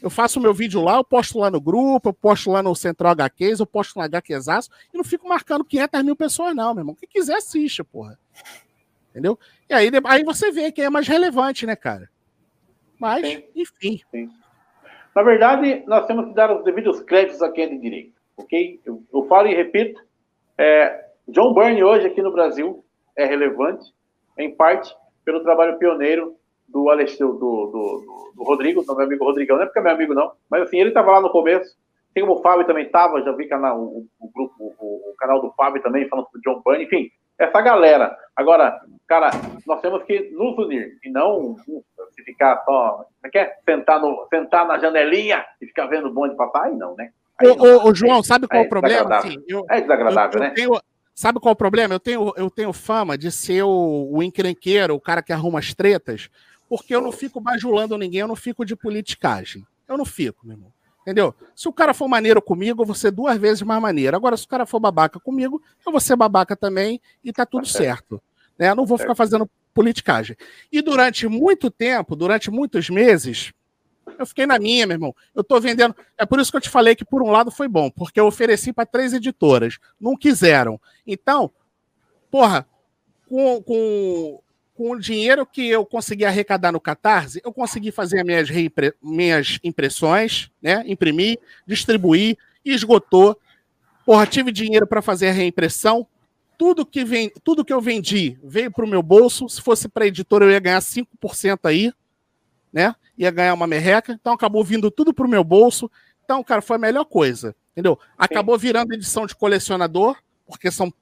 Eu 0.02 0.10
faço 0.10 0.38
o 0.38 0.42
meu 0.42 0.52
vídeo 0.52 0.82
lá, 0.82 0.96
eu 0.96 1.04
posto 1.04 1.38
lá 1.38 1.50
no 1.50 1.60
grupo, 1.60 2.08
eu 2.08 2.12
posto 2.12 2.50
lá 2.50 2.62
no 2.62 2.74
Central 2.74 3.12
HQs, 3.12 3.60
eu 3.60 3.66
posto 3.66 3.96
no 3.96 4.04
HQzaço 4.04 4.70
e 4.92 4.96
não 4.96 5.04
fico 5.04 5.28
marcando 5.28 5.64
500 5.64 6.02
mil 6.02 6.16
pessoas, 6.16 6.54
não, 6.54 6.74
meu 6.74 6.82
irmão. 6.82 6.94
Quem 6.94 7.08
quiser 7.08 7.36
assiste, 7.36 7.82
porra. 7.82 8.18
Entendeu? 9.10 9.38
E 9.68 9.74
aí, 9.74 9.90
aí 10.04 10.22
você 10.22 10.52
vê 10.52 10.70
quem 10.70 10.84
é 10.84 10.90
mais 10.90 11.08
relevante, 11.08 11.64
né, 11.64 11.74
cara? 11.74 12.10
Mas, 12.98 13.26
Sim. 13.26 13.44
enfim. 13.54 14.00
Sim. 14.10 14.30
Na 15.14 15.22
verdade, 15.22 15.82
nós 15.86 16.06
temos 16.06 16.26
que 16.26 16.34
dar 16.34 16.54
os 16.54 16.62
devidos 16.62 17.00
créditos 17.00 17.42
a 17.42 17.50
quem 17.50 17.64
é 17.64 17.68
de 17.68 17.78
direito 17.78 18.16
ok? 18.36 18.80
Eu, 18.84 19.02
eu 19.12 19.26
falo 19.26 19.48
e 19.48 19.54
repito, 19.54 20.00
é, 20.58 21.06
John 21.28 21.54
Byrne 21.54 21.82
hoje 21.82 22.06
aqui 22.06 22.20
no 22.20 22.32
Brasil 22.32 22.84
é 23.16 23.24
relevante, 23.24 23.92
em 24.36 24.54
parte 24.54 24.94
pelo 25.24 25.42
trabalho 25.42 25.78
pioneiro 25.78 26.36
do, 26.68 26.90
Alexandre, 26.90 27.38
do, 27.38 27.38
do, 27.38 28.32
do, 28.34 28.42
Rodrigo, 28.44 28.82
do 28.84 28.96
meu 28.96 29.06
amigo 29.06 29.24
Rodrigão, 29.24 29.56
não 29.56 29.62
é 29.62 29.66
porque 29.66 29.78
é 29.78 29.82
meu 29.82 29.92
amigo 29.92 30.14
não, 30.14 30.32
mas 30.50 30.62
assim, 30.62 30.78
ele 30.78 30.90
estava 30.90 31.12
lá 31.12 31.20
no 31.20 31.30
começo, 31.30 31.76
tem 32.14 32.24
como 32.24 32.38
o 32.38 32.42
Fábio 32.42 32.66
também 32.66 32.86
estava, 32.86 33.22
já 33.22 33.32
vi 33.32 33.46
canal, 33.46 33.80
o, 33.80 34.06
o 34.18 34.30
grupo, 34.32 34.54
o, 34.58 35.10
o, 35.10 35.14
canal 35.18 35.40
do 35.40 35.52
Fábio 35.52 35.82
também 35.82 36.08
falando 36.08 36.28
do 36.32 36.40
John 36.40 36.62
Byrne, 36.64 36.84
enfim, 36.84 37.10
essa 37.38 37.60
galera. 37.60 38.16
Agora, 38.34 38.80
cara, 39.06 39.30
nós 39.66 39.80
temos 39.80 40.02
que 40.04 40.30
nos 40.30 40.56
unir 40.58 40.98
e 41.04 41.10
não 41.10 41.56
se 42.10 42.24
ficar 42.24 42.62
só, 42.64 42.92
como 42.96 43.26
é 43.26 43.28
que 43.28 43.38
é? 43.38 43.54
Sentar, 43.64 44.00
no, 44.00 44.26
sentar 44.30 44.66
na 44.66 44.78
janelinha 44.78 45.44
e 45.60 45.66
ficar 45.66 45.86
vendo 45.86 46.08
o 46.08 46.12
bonde 46.12 46.30
de 46.30 46.36
papai, 46.36 46.72
não, 46.72 46.94
né? 46.96 47.10
Ô, 47.42 47.48
ô, 47.48 47.88
ô, 47.88 47.94
João, 47.94 48.22
sabe 48.22 48.48
qual 48.48 48.60
é, 48.60 48.62
é 48.62 48.66
o 48.66 48.70
problema? 48.70 49.16
Assim, 49.16 49.36
eu, 49.46 49.66
é 49.68 49.80
desagradável, 49.82 50.40
eu, 50.40 50.44
eu 50.44 50.48
né? 50.48 50.54
Tenho, 50.54 50.80
sabe 51.14 51.38
qual 51.38 51.50
é 51.50 51.52
o 51.52 51.56
problema? 51.56 51.94
Eu 51.94 52.00
tenho, 52.00 52.32
eu 52.36 52.50
tenho 52.50 52.72
fama 52.72 53.18
de 53.18 53.30
ser 53.30 53.62
o, 53.62 54.08
o 54.10 54.22
encrenqueiro, 54.22 54.94
o 54.94 55.00
cara 55.00 55.22
que 55.22 55.34
arruma 55.34 55.58
as 55.58 55.74
tretas, 55.74 56.30
porque 56.68 56.94
eu 56.94 57.00
não 57.00 57.12
fico 57.12 57.40
bajulando 57.40 57.96
ninguém, 57.96 58.20
eu 58.20 58.28
não 58.28 58.36
fico 58.36 58.64
de 58.64 58.74
politicagem. 58.74 59.66
Eu 59.88 59.96
não 59.96 60.04
fico, 60.04 60.46
meu 60.46 60.56
irmão. 60.56 60.72
Entendeu? 61.02 61.32
Se 61.54 61.68
o 61.68 61.72
cara 61.72 61.94
for 61.94 62.08
maneiro 62.08 62.42
comigo, 62.42 62.82
eu 62.82 62.86
vou 62.86 62.94
ser 62.94 63.12
duas 63.12 63.38
vezes 63.38 63.62
mais 63.62 63.80
maneiro. 63.80 64.16
Agora, 64.16 64.36
se 64.36 64.44
o 64.44 64.48
cara 64.48 64.66
for 64.66 64.80
babaca 64.80 65.20
comigo, 65.20 65.62
eu 65.86 65.92
vou 65.92 66.00
ser 66.00 66.16
babaca 66.16 66.56
também 66.56 67.00
e 67.22 67.32
tá 67.32 67.46
tudo 67.46 67.64
tá 67.64 67.70
certo. 67.70 68.16
certo. 68.16 68.22
Né? 68.58 68.70
Eu 68.70 68.74
não 68.74 68.84
vou 68.84 68.98
ficar 68.98 69.14
fazendo 69.14 69.48
politicagem. 69.72 70.36
E 70.72 70.82
durante 70.82 71.28
muito 71.28 71.70
tempo, 71.70 72.16
durante 72.16 72.50
muitos 72.50 72.90
meses, 72.90 73.52
eu 74.18 74.26
fiquei 74.26 74.46
na 74.46 74.58
minha, 74.58 74.86
meu 74.86 74.94
irmão. 74.94 75.14
Eu 75.34 75.44
tô 75.44 75.60
vendendo. 75.60 75.94
É 76.18 76.26
por 76.26 76.40
isso 76.40 76.50
que 76.50 76.56
eu 76.56 76.60
te 76.60 76.70
falei 76.70 76.96
que, 76.96 77.04
por 77.04 77.22
um 77.22 77.30
lado, 77.30 77.52
foi 77.52 77.68
bom, 77.68 77.88
porque 77.88 78.18
eu 78.18 78.26
ofereci 78.26 78.72
para 78.72 78.86
três 78.86 79.12
editoras. 79.12 79.78
Não 80.00 80.16
quiseram. 80.16 80.80
Então, 81.06 81.52
porra, 82.30 82.66
com, 83.28 83.62
com, 83.62 84.40
com 84.76 84.90
o 84.90 85.00
dinheiro 85.00 85.46
que 85.46 85.66
eu 85.66 85.86
consegui 85.86 86.24
arrecadar 86.24 86.70
no 86.70 86.80
Catarse, 86.80 87.40
eu 87.44 87.52
consegui 87.52 87.90
fazer 87.90 88.22
minhas, 88.24 88.48
reimpre... 88.50 88.94
minhas 89.02 89.58
impressões, 89.64 90.50
né? 90.60 90.84
Imprimir, 90.86 91.38
distribuir, 91.66 92.36
esgotou. 92.64 93.40
Porra, 94.04 94.26
tive 94.26 94.52
dinheiro 94.52 94.86
para 94.86 95.00
fazer 95.00 95.28
a 95.28 95.32
reimpressão. 95.32 96.06
Tudo 96.58 96.86
que, 96.86 97.04
vem, 97.04 97.32
tudo 97.42 97.64
que 97.64 97.72
eu 97.72 97.80
vendi 97.80 98.38
veio 98.44 98.70
para 98.70 98.84
o 98.84 98.88
meu 98.88 99.02
bolso. 99.02 99.48
Se 99.48 99.60
fosse 99.60 99.88
para 99.88 100.06
editora, 100.06 100.44
eu 100.44 100.50
ia 100.50 100.60
ganhar 100.60 100.80
5% 100.80 101.60
aí, 101.64 101.92
né? 102.72 102.94
ia 103.16 103.30
ganhar 103.30 103.54
uma 103.54 103.66
merreca, 103.66 104.12
então 104.12 104.32
acabou 104.32 104.62
vindo 104.62 104.90
tudo 104.90 105.14
pro 105.14 105.28
meu 105.28 105.42
bolso. 105.42 105.90
Então, 106.24 106.42
cara, 106.44 106.60
foi 106.60 106.76
a 106.76 106.80
melhor 106.80 107.04
coisa, 107.04 107.54
entendeu? 107.72 107.98
Acabou 108.18 108.58
virando 108.58 108.92
edição 108.92 109.26
de 109.26 109.34
colecionador, 109.34 110.16
porque 110.46 110.70
são 110.70 110.92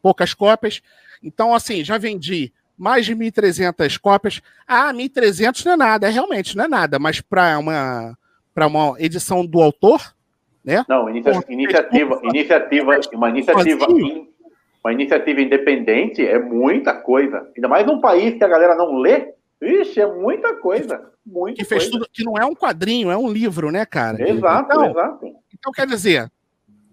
poucas 0.00 0.32
cópias. 0.32 0.80
Então, 1.22 1.54
assim, 1.54 1.84
já 1.84 1.98
vendi 1.98 2.52
mais 2.80 3.04
de 3.04 3.14
1.300 3.14 3.98
cópias. 4.00 4.40
Ah, 4.66 4.90
1.300 4.90 5.66
não 5.66 5.72
é 5.72 5.76
nada, 5.76 6.08
é 6.08 6.10
realmente 6.10 6.56
não 6.56 6.64
é 6.64 6.68
nada, 6.68 6.98
mas 6.98 7.20
para 7.20 7.58
uma, 7.58 8.16
uma 8.56 8.96
edição 8.98 9.44
do 9.44 9.60
autor, 9.60 10.14
né? 10.64 10.82
Não, 10.88 11.08
inicia, 11.10 11.44
iniciativa, 11.50 12.20
iniciativa, 12.24 13.00
uma 13.12 13.28
iniciativa, 13.28 13.86
uma 14.82 14.92
iniciativa 14.94 15.40
independente 15.42 16.26
é 16.26 16.38
muita 16.38 16.94
coisa. 16.94 17.46
Ainda 17.54 17.68
mais 17.68 17.86
num 17.86 18.00
país 18.00 18.38
que 18.38 18.44
a 18.44 18.48
galera 18.48 18.74
não 18.74 18.96
lê. 18.96 19.34
Vixe, 19.60 20.00
é 20.00 20.06
muita 20.06 20.54
coisa. 20.54 21.10
Muita 21.24 21.58
que 21.58 21.64
fez 21.66 21.82
coisa. 21.82 21.98
tudo, 21.98 22.08
que 22.10 22.24
não 22.24 22.38
é 22.38 22.46
um 22.46 22.54
quadrinho, 22.54 23.10
é 23.10 23.16
um 23.16 23.30
livro, 23.30 23.70
né, 23.70 23.84
cara? 23.84 24.26
Exato, 24.26 24.72
então, 24.72 24.90
exato. 24.90 25.26
Então, 25.52 25.70
quer 25.70 25.86
dizer, 25.86 26.32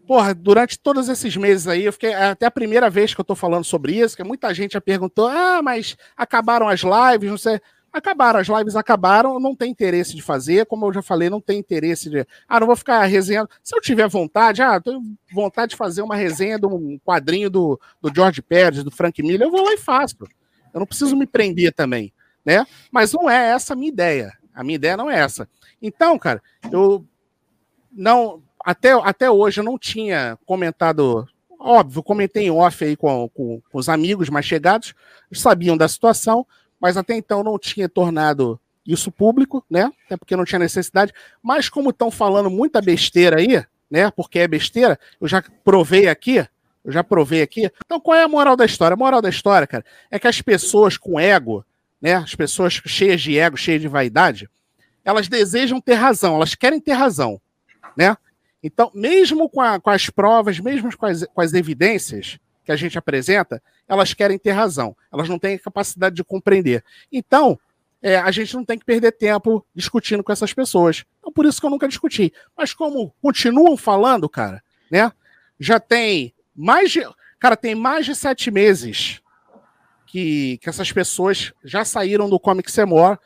porra, 0.08 0.34
durante 0.34 0.80
todos 0.80 1.10
esses 1.10 1.36
meses 1.36 1.68
aí, 1.68 1.84
eu 1.84 1.94
fiquei 1.94 2.14
até 2.14 2.46
a 2.46 2.52
primeira 2.52 2.90
vez 2.90 3.14
que 3.14 3.20
eu 3.20 3.26
tô 3.26 3.36
falando 3.36 3.66
sobre 3.66 3.94
isso, 4.00 4.16
que 4.16 4.24
muita 4.24 4.54
gente 4.54 4.74
já 4.74 4.82
perguntou: 4.82 5.28
ah, 5.28 5.62
mas 5.62 5.98
acabaram 6.16 6.68
as 6.68 6.82
lives, 6.82 7.30
não 7.30 7.38
sei. 7.38 7.60
acabaram, 7.92 8.40
as 8.40 8.48
lives 8.48 8.76
acabaram, 8.76 9.40
não 9.40 9.54
tem 9.54 9.70
interesse 9.70 10.16
de 10.16 10.22
fazer, 10.22 10.66
como 10.66 10.88
eu 10.88 10.94
já 10.94 11.02
falei, 11.02 11.30
não 11.30 11.42
tem 11.42 11.60
interesse 11.60 12.10
de, 12.10 12.26
ah, 12.48 12.60
não 12.60 12.68
vou 12.68 12.76
ficar 12.76 13.04
resenhando. 13.04 13.50
Se 13.62 13.76
eu 13.76 13.82
tiver 13.82 14.08
vontade, 14.08 14.62
ah, 14.62 14.80
tenho 14.80 15.02
vontade 15.34 15.72
de 15.72 15.76
fazer 15.76 16.02
uma 16.02 16.16
resenha 16.16 16.58
de 16.58 16.66
um 16.66 16.98
quadrinho 17.04 17.50
do, 17.50 17.80
do 18.02 18.10
George 18.14 18.42
Pérez, 18.42 18.84
do 18.84 18.92
Frank 18.92 19.22
Miller, 19.22 19.48
eu 19.48 19.52
vou 19.52 19.64
lá 19.64 19.74
e 19.74 19.78
faço. 19.78 20.16
Eu 20.74 20.80
não 20.80 20.88
preciso 20.88 21.18
me 21.18 21.28
prender 21.28 21.74
também, 21.74 22.14
né? 22.46 22.66
Mas 22.92 23.12
não 23.12 23.30
é 23.30 23.50
essa 23.50 23.74
a 23.74 23.76
minha 23.76 23.90
ideia. 23.90 24.32
A 24.54 24.64
minha 24.64 24.76
ideia 24.76 24.96
não 24.96 25.10
é 25.10 25.20
essa. 25.20 25.48
Então, 25.82 26.18
cara, 26.18 26.42
eu 26.72 27.06
não 27.92 28.42
até, 28.68 28.92
até 28.92 29.32
hoje 29.32 29.62
eu 29.62 29.64
não 29.64 29.80
tinha 29.80 30.38
comentado 30.46 31.26
óbvio, 31.58 32.04
comentei 32.04 32.48
em 32.48 32.52
off 32.52 32.84
aí 32.84 32.98
com, 32.98 33.30
com, 33.30 33.62
com, 33.62 33.78
os 33.78 33.88
amigos 33.88 34.28
mais 34.28 34.46
chegados, 34.46 34.94
sabiam 35.32 35.78
da 35.78 35.88
situação, 35.88 36.46
mas 36.78 36.98
até 36.98 37.16
então 37.16 37.42
não 37.42 37.58
tinha 37.58 37.88
tornado 37.88 38.60
isso 38.86 39.10
público, 39.10 39.64
né? 39.70 39.90
Até 40.06 40.18
porque 40.18 40.36
não 40.36 40.44
tinha 40.44 40.60
necessidade. 40.60 41.14
Mas 41.42 41.70
como 41.70 41.92
estão 41.92 42.12
falando 42.12 42.50
muita 42.50 42.82
besteira 42.82 43.40
aí, 43.40 43.64
né? 43.90 44.12
Porque 44.12 44.40
é 44.40 44.48
besteira, 44.50 45.00
eu 45.22 45.30
já 45.30 45.42
provei 45.64 46.10
aqui, 46.10 46.46
eu 46.84 46.92
já 46.92 47.06
provei 47.06 47.42
aqui. 47.42 47.72
Então 47.86 48.02
qual 48.02 48.18
é 48.18 48.24
a 48.24 48.28
moral 48.28 48.58
da 48.58 48.66
história? 48.66 48.96
A 48.96 48.98
moral 48.98 49.22
da 49.22 49.30
história, 49.30 49.66
cara, 49.66 49.86
é 50.12 50.20
que 50.20 50.28
as 50.28 50.42
pessoas 50.42 50.98
com 50.98 51.18
ego, 51.18 51.66
né? 52.02 52.16
As 52.16 52.36
pessoas 52.36 52.74
cheias 52.86 53.22
de 53.22 53.40
ego, 53.40 53.56
cheias 53.56 53.80
de 53.80 53.88
vaidade, 53.88 54.50
elas 55.06 55.30
desejam 55.30 55.80
ter 55.80 55.94
razão, 55.94 56.36
elas 56.36 56.54
querem 56.54 56.82
ter 56.82 56.92
razão, 56.92 57.40
né? 57.96 58.18
Então, 58.68 58.92
mesmo 58.94 59.50
com, 59.50 59.62
a, 59.62 59.80
com 59.80 59.90
as 59.90 60.10
provas, 60.10 60.60
mesmo 60.60 60.96
com 60.96 61.06
as, 61.06 61.26
com 61.26 61.42
as 61.42 61.54
evidências, 61.54 62.38
que 62.64 62.72
a 62.72 62.76
gente 62.76 62.98
apresenta, 62.98 63.64
elas 63.88 64.14
querem 64.14 64.38
ter 64.38 64.52
razão, 64.52 64.96
elas 65.12 65.30
não 65.30 65.40
têm 65.40 65.56
a 65.56 65.60
capacidade 65.60 66.18
de 66.18 66.24
compreender. 66.24 66.84
Então, 67.10 67.58
é, 68.02 68.18
a 68.18 68.30
gente 68.30 68.54
não 68.56 68.66
tem 68.66 68.78
que 68.78 68.86
perder 68.86 69.14
tempo 69.14 69.66
discutindo 69.74 70.22
com 70.22 70.34
essas 70.34 70.54
pessoas. 70.54 71.06
Então, 71.20 71.32
por 71.32 71.46
isso 71.46 71.62
que 71.62 71.66
eu 71.66 71.70
nunca 71.70 71.88
discuti. 71.88 72.34
Mas 72.58 72.74
como 72.74 73.14
continuam 73.22 73.78
falando, 73.78 74.28
cara, 74.28 74.62
né? 74.92 75.12
Já 75.58 75.80
tem 75.80 76.34
mais 76.54 76.92
de. 76.92 77.08
Cara, 77.40 77.56
tem 77.56 77.74
mais 77.74 78.06
de 78.06 78.14
sete 78.14 78.52
meses 78.52 79.22
que, 80.06 80.58
que 80.58 80.70
essas 80.70 80.92
pessoas 80.92 81.54
já 81.64 81.86
saíram 81.86 82.30
do 82.30 82.40
Comic 82.40 82.70
Semor. 82.70 83.18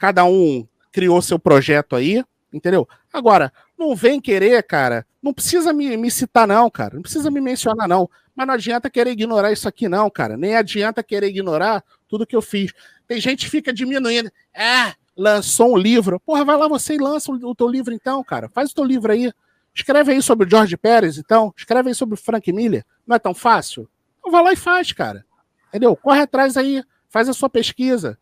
Cada 0.00 0.24
um 0.24 0.66
criou 0.90 1.20
seu 1.20 1.38
projeto 1.38 1.94
aí, 1.94 2.24
entendeu? 2.50 2.88
Agora, 3.12 3.52
não 3.78 3.94
vem 3.94 4.20
querer, 4.20 4.62
cara. 4.62 5.06
Não 5.22 5.32
precisa 5.32 5.72
me, 5.72 5.96
me 5.96 6.10
citar, 6.10 6.46
não, 6.46 6.70
cara. 6.70 6.94
Não 6.94 7.02
precisa 7.02 7.30
me 7.30 7.40
mencionar, 7.40 7.88
não. 7.88 8.08
Mas 8.34 8.46
não 8.46 8.54
adianta 8.54 8.90
querer 8.90 9.10
ignorar 9.10 9.52
isso 9.52 9.68
aqui, 9.68 9.88
não, 9.88 10.10
cara. 10.10 10.36
Nem 10.36 10.56
adianta 10.56 11.02
querer 11.02 11.28
ignorar 11.28 11.82
tudo 12.08 12.26
que 12.26 12.36
eu 12.36 12.42
fiz. 12.42 12.72
Tem 13.06 13.20
gente 13.20 13.44
que 13.44 13.50
fica 13.50 13.72
diminuindo. 13.72 14.30
Ah, 14.54 14.94
lançou 15.16 15.74
um 15.74 15.76
livro. 15.76 16.20
Porra, 16.20 16.44
vai 16.44 16.56
lá 16.56 16.68
você 16.68 16.94
e 16.94 16.98
lança 16.98 17.32
o 17.32 17.54
teu 17.54 17.68
livro 17.68 17.94
então, 17.94 18.22
cara. 18.22 18.48
Faz 18.48 18.70
o 18.70 18.74
teu 18.74 18.84
livro 18.84 19.10
aí. 19.10 19.32
Escreve 19.74 20.12
aí 20.12 20.22
sobre 20.22 20.46
o 20.46 20.50
George 20.50 20.76
Pérez, 20.76 21.18
então. 21.18 21.52
Escreve 21.56 21.88
aí 21.88 21.94
sobre 21.94 22.14
o 22.14 22.18
Frank 22.18 22.50
Miller. 22.52 22.84
Não 23.06 23.16
é 23.16 23.18
tão 23.18 23.34
fácil? 23.34 23.88
Então 24.18 24.30
vai 24.30 24.42
lá 24.42 24.52
e 24.52 24.56
faz, 24.56 24.92
cara. 24.92 25.24
Entendeu? 25.68 25.94
Corre 25.96 26.20
atrás 26.20 26.56
aí. 26.56 26.82
Faz 27.08 27.28
a 27.28 27.32
sua 27.32 27.48
pesquisa. 27.48 28.18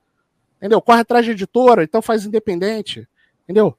Entendeu? 0.57 0.81
Corre 0.81 1.01
atrás 1.01 1.25
de 1.25 1.33
editora, 1.33 1.83
então 1.83 2.01
faz 2.01 2.25
independente. 2.25 3.09
Entendeu? 3.45 3.77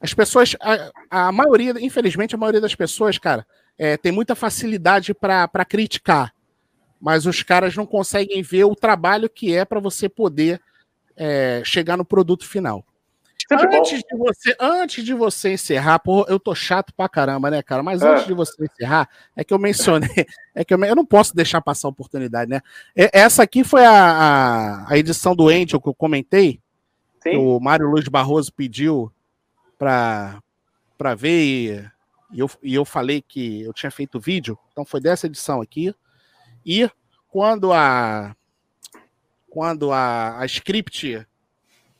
As 0.00 0.14
pessoas, 0.14 0.56
a, 0.60 1.26
a 1.28 1.32
maioria, 1.32 1.74
infelizmente, 1.80 2.34
a 2.34 2.38
maioria 2.38 2.60
das 2.60 2.74
pessoas, 2.74 3.18
cara, 3.18 3.46
é, 3.78 3.96
tem 3.96 4.10
muita 4.10 4.34
facilidade 4.34 5.12
para 5.12 5.64
criticar, 5.64 6.34
mas 7.00 7.26
os 7.26 7.42
caras 7.42 7.76
não 7.76 7.86
conseguem 7.86 8.42
ver 8.42 8.64
o 8.64 8.74
trabalho 8.74 9.28
que 9.28 9.54
é 9.54 9.64
para 9.64 9.80
você 9.80 10.08
poder 10.08 10.60
é, 11.16 11.62
chegar 11.64 11.96
no 11.96 12.04
produto 12.04 12.46
final. 12.46 12.84
Antes 13.52 13.98
de, 13.98 14.16
você, 14.16 14.56
antes 14.60 15.04
de 15.04 15.12
você 15.12 15.54
encerrar, 15.54 15.98
porra, 15.98 16.26
eu 16.28 16.38
tô 16.38 16.54
chato 16.54 16.94
pra 16.94 17.08
caramba, 17.08 17.50
né, 17.50 17.62
cara? 17.62 17.82
Mas 17.82 18.00
é. 18.00 18.08
antes 18.08 18.26
de 18.26 18.32
você 18.32 18.64
encerrar, 18.64 19.08
é 19.34 19.42
que 19.42 19.52
eu 19.52 19.58
mencionei, 19.58 20.08
é 20.54 20.64
que 20.64 20.72
eu, 20.72 20.84
eu 20.84 20.94
não 20.94 21.04
posso 21.04 21.34
deixar 21.34 21.60
passar 21.60 21.88
a 21.88 21.90
oportunidade, 21.90 22.48
né? 22.48 22.60
Essa 22.94 23.42
aqui 23.42 23.64
foi 23.64 23.84
a, 23.84 23.92
a, 23.92 24.92
a 24.92 24.98
edição 24.98 25.34
do 25.34 25.48
Angel 25.48 25.80
que 25.80 25.88
eu 25.88 25.94
comentei, 25.94 26.60
Sim. 27.22 27.30
que 27.30 27.36
o 27.36 27.58
Mário 27.58 27.90
Luiz 27.90 28.06
Barroso 28.06 28.52
pediu 28.52 29.10
para 29.80 31.14
ver 31.16 31.42
e 31.42 31.90
e 32.32 32.38
eu, 32.38 32.50
e 32.62 32.74
eu 32.74 32.84
falei 32.84 33.20
que 33.20 33.62
eu 33.62 33.72
tinha 33.72 33.90
feito 33.90 34.20
vídeo, 34.20 34.56
então 34.70 34.84
foi 34.84 35.00
dessa 35.00 35.26
edição 35.26 35.60
aqui. 35.60 35.92
E 36.64 36.88
quando 37.28 37.72
a 37.72 38.36
quando 39.48 39.90
a, 39.90 40.38
a 40.38 40.46
script 40.46 41.26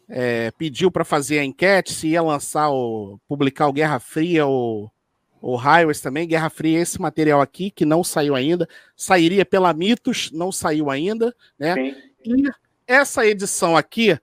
é, 0.09 0.53
pediu 0.53 0.90
para 0.90 1.05
fazer 1.05 1.40
a 1.40 1.45
enquete 1.45 1.93
se 1.93 2.09
ia 2.09 2.23
lançar 2.23 2.71
o 2.71 3.19
publicar 3.27 3.66
o 3.66 3.73
Guerra 3.73 3.99
Fria 3.99 4.47
ou 4.47 4.90
o 5.40 5.57
Highways 5.57 6.01
também, 6.01 6.29
Guerra 6.29 6.51
Fria, 6.51 6.79
esse 6.79 7.01
material 7.01 7.40
aqui, 7.40 7.71
que 7.71 7.85
não 7.85 8.05
saiu 8.05 8.37
ainda, 8.37 8.69
sairia 8.95 9.45
pela 9.45 9.73
Mitos, 9.73 10.31
não 10.33 10.53
saiu 10.53 10.90
ainda, 10.90 11.35
né? 11.59 11.75
Sim. 11.75 11.95
E 12.25 12.51
essa 12.87 13.27
edição 13.27 13.77
aqui, 13.77 14.16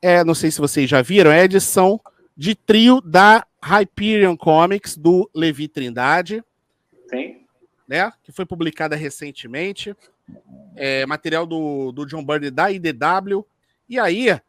é, 0.00 0.22
não 0.22 0.34
sei 0.34 0.50
se 0.50 0.60
vocês 0.60 0.88
já 0.88 1.02
viram, 1.02 1.32
é 1.32 1.40
a 1.40 1.44
edição 1.44 2.00
de 2.36 2.54
trio 2.54 3.00
da 3.00 3.46
Hyperion 3.62 4.36
Comics, 4.36 4.96
do 4.96 5.30
Levi 5.34 5.68
Trindade. 5.68 6.42
Sim. 7.08 7.42
Né, 7.88 8.10
que 8.22 8.32
foi 8.32 8.46
publicada 8.46 8.96
recentemente. 8.96 9.94
É, 10.74 11.04
material 11.04 11.44
do, 11.46 11.92
do 11.92 12.06
John 12.06 12.24
Byrne 12.24 12.50
da 12.50 12.70
IDW. 12.70 13.46
E 13.88 13.98
aí, 13.98 14.40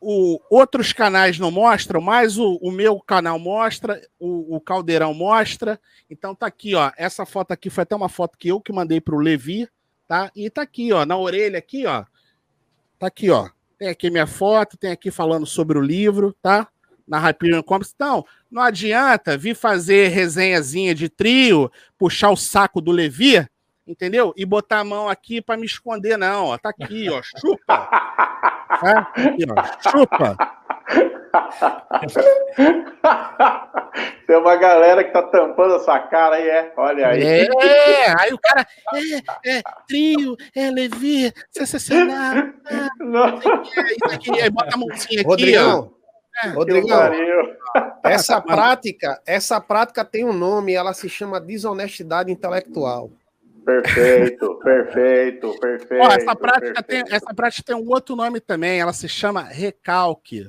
o, 0.00 0.40
outros 0.48 0.92
canais 0.92 1.38
não 1.38 1.50
mostram, 1.50 2.00
mas 2.00 2.38
o, 2.38 2.56
o 2.62 2.70
meu 2.70 3.00
canal 3.00 3.38
mostra, 3.38 4.00
o, 4.18 4.56
o, 4.56 4.60
Caldeirão 4.60 5.12
mostra. 5.12 5.80
Então 6.08 6.34
tá 6.34 6.46
aqui, 6.46 6.74
ó. 6.74 6.92
Essa 6.96 7.26
foto 7.26 7.52
aqui 7.52 7.68
foi 7.68 7.82
até 7.82 7.96
uma 7.96 8.08
foto 8.08 8.38
que 8.38 8.48
eu 8.48 8.60
que 8.60 8.72
mandei 8.72 9.00
para 9.00 9.14
o 9.14 9.20
Levi, 9.20 9.68
tá? 10.06 10.30
E 10.36 10.48
tá 10.48 10.62
aqui, 10.62 10.92
ó, 10.92 11.04
na 11.04 11.16
orelha 11.16 11.58
aqui, 11.58 11.86
ó. 11.86 12.04
Tá 12.98 13.08
aqui, 13.08 13.30
ó. 13.30 13.48
Tem 13.78 13.88
aqui 13.88 14.10
minha 14.10 14.26
foto, 14.26 14.76
tem 14.76 14.90
aqui 14.90 15.10
falando 15.10 15.46
sobre 15.46 15.78
o 15.78 15.82
livro, 15.82 16.34
tá? 16.42 16.68
Na 17.08 17.18
Hyperion 17.18 17.62
Comics. 17.62 17.94
Não, 17.98 18.24
não 18.50 18.62
adianta 18.62 19.36
vir 19.36 19.56
fazer 19.56 20.08
resenhazinha 20.08 20.94
de 20.94 21.08
trio, 21.08 21.70
puxar 21.98 22.30
o 22.30 22.36
saco 22.36 22.80
do 22.80 22.92
Levi, 22.92 23.44
entendeu? 23.86 24.32
E 24.36 24.44
botar 24.44 24.80
a 24.80 24.84
mão 24.84 25.08
aqui 25.08 25.40
para 25.40 25.56
me 25.56 25.66
esconder, 25.66 26.16
não. 26.18 26.46
Ó, 26.46 26.58
tá 26.58 26.68
aqui, 26.68 27.08
ó, 27.10 27.22
chupa. 27.22 27.88
Tá? 28.68 29.12
Aqui, 29.16 29.44
ó, 29.50 29.90
chupa. 29.90 30.36
Tem 34.26 34.36
uma 34.36 34.56
galera 34.56 35.02
que 35.02 35.10
tá 35.10 35.22
tampando 35.22 35.74
a 35.74 35.80
sua 35.80 35.98
cara 36.00 36.36
aí, 36.36 36.48
é? 36.48 36.72
Olha 36.76 37.08
aí. 37.08 37.22
É, 37.22 38.14
aí 38.20 38.32
o 38.32 38.38
cara, 38.38 38.66
é, 38.94 39.58
é 39.58 39.62
trio, 39.86 40.36
é 40.54 40.70
Levi, 40.70 41.32
sensacional. 41.50 42.36
Ah, 42.66 42.88
não. 43.00 43.38
Isso 43.38 44.14
aqui, 44.14 44.40
aí 44.40 44.50
bota 44.50 44.74
a 44.74 44.78
mãozinha 44.78 45.20
aqui, 45.20 45.28
Rodrigo, 45.28 45.60
ó. 45.60 45.97
É, 46.44 46.48
Rodrigão, 46.50 47.00
essa 48.04 48.40
prática, 48.42 49.20
essa 49.26 49.60
prática 49.60 50.04
tem 50.04 50.24
um 50.24 50.32
nome, 50.32 50.72
ela 50.72 50.94
se 50.94 51.08
chama 51.08 51.40
desonestidade 51.40 52.30
intelectual. 52.30 53.10
Perfeito, 53.64 54.54
perfeito, 54.62 55.58
perfeito. 55.60 56.02
Ó, 56.02 56.12
essa, 56.12 56.36
prática 56.36 56.82
perfeito. 56.82 57.06
Tem, 57.06 57.16
essa 57.16 57.34
prática 57.34 57.62
tem 57.66 57.76
um 57.76 57.88
outro 57.88 58.14
nome 58.14 58.40
também, 58.40 58.80
ela 58.80 58.92
se 58.92 59.08
chama 59.08 59.42
recalque. 59.42 60.46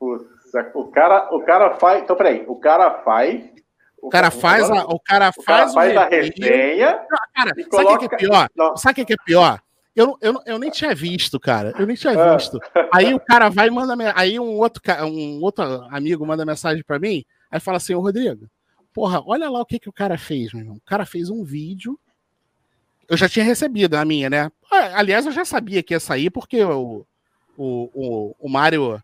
o 0.00 0.84
cara, 0.88 1.28
o 1.32 1.40
cara 1.40 1.74
faz. 1.74 2.02
Então, 2.02 2.14
peraí, 2.14 2.44
o 2.46 2.56
cara 2.56 3.02
faz. 3.02 3.44
O 4.00 4.10
cara 4.10 4.30
faz, 4.30 4.70
a, 4.70 4.84
o 4.84 5.00
cara 5.00 5.32
faz, 5.32 5.72
o 5.72 5.74
cara 5.74 5.94
faz 5.94 5.96
a 5.96 6.04
resenha. 6.04 7.04
Cara, 7.34 7.48
sabe 7.48 7.62
o 7.62 7.68
coloca... 7.68 8.08
que 8.08 8.14
é 8.14 8.18
pior? 8.18 8.48
Não. 8.54 8.76
Sabe 8.76 9.02
o 9.02 9.06
que 9.06 9.12
é 9.12 9.16
pior? 9.24 9.60
Eu, 9.98 10.16
eu, 10.20 10.40
eu 10.46 10.58
nem 10.60 10.70
tinha 10.70 10.94
visto, 10.94 11.40
cara. 11.40 11.74
Eu 11.76 11.84
nem 11.84 11.96
tinha 11.96 12.12
ah. 12.12 12.36
visto. 12.36 12.60
Aí 12.94 13.12
o 13.12 13.18
cara 13.18 13.48
vai 13.48 13.66
e 13.66 13.70
manda. 13.70 13.96
Aí 14.14 14.38
um 14.38 14.56
outro, 14.56 14.80
um 15.04 15.42
outro 15.42 15.64
amigo 15.90 16.24
manda 16.24 16.46
mensagem 16.46 16.84
para 16.84 17.00
mim. 17.00 17.24
Aí 17.50 17.58
fala 17.58 17.78
assim: 17.78 17.94
Ô 17.94 18.00
Rodrigo, 18.00 18.48
porra, 18.94 19.20
olha 19.26 19.50
lá 19.50 19.60
o 19.60 19.66
que, 19.66 19.80
que 19.80 19.88
o 19.88 19.92
cara 19.92 20.16
fez, 20.16 20.52
meu 20.52 20.62
irmão. 20.62 20.76
O 20.76 20.88
cara 20.88 21.04
fez 21.04 21.30
um 21.30 21.42
vídeo. 21.42 21.98
Eu 23.08 23.16
já 23.16 23.28
tinha 23.28 23.44
recebido 23.44 23.96
a 23.96 24.04
minha, 24.04 24.30
né? 24.30 24.52
Aliás, 24.70 25.26
eu 25.26 25.32
já 25.32 25.44
sabia 25.44 25.82
que 25.82 25.94
ia 25.94 25.98
sair, 25.98 26.30
porque 26.30 26.62
o, 26.62 27.04
o, 27.56 27.90
o, 27.92 28.36
o 28.38 28.48
Mário. 28.48 29.02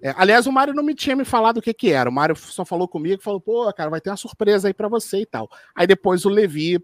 É, 0.00 0.14
aliás, 0.16 0.46
o 0.46 0.52
Mário 0.52 0.72
não 0.72 0.82
me 0.82 0.94
tinha 0.94 1.14
me 1.14 1.26
falado 1.26 1.58
o 1.58 1.62
que, 1.62 1.74
que 1.74 1.90
era. 1.90 2.08
O 2.08 2.12
Mário 2.12 2.34
só 2.36 2.64
falou 2.64 2.88
comigo, 2.88 3.22
falou, 3.22 3.40
pô, 3.40 3.70
cara, 3.74 3.90
vai 3.90 4.00
ter 4.00 4.08
uma 4.08 4.16
surpresa 4.16 4.66
aí 4.66 4.72
para 4.72 4.88
você 4.88 5.20
e 5.20 5.26
tal. 5.26 5.50
Aí 5.74 5.86
depois 5.86 6.24
o 6.24 6.30
Levi 6.30 6.82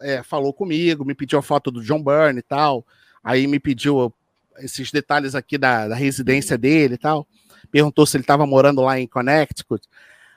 é, 0.00 0.22
falou 0.22 0.52
comigo, 0.52 1.04
me 1.04 1.14
pediu 1.14 1.38
a 1.38 1.42
foto 1.42 1.70
do 1.70 1.82
John 1.82 2.02
Byrne 2.02 2.40
e 2.40 2.42
tal. 2.42 2.86
Aí 3.22 3.46
me 3.46 3.58
pediu 3.58 4.12
esses 4.58 4.90
detalhes 4.90 5.34
aqui 5.34 5.58
da, 5.58 5.88
da 5.88 5.94
residência 5.94 6.56
dele 6.56 6.94
e 6.94 6.98
tal. 6.98 7.26
Perguntou 7.70 8.06
se 8.06 8.16
ele 8.16 8.22
estava 8.22 8.46
morando 8.46 8.80
lá 8.82 8.98
em 8.98 9.06
Connecticut. 9.06 9.86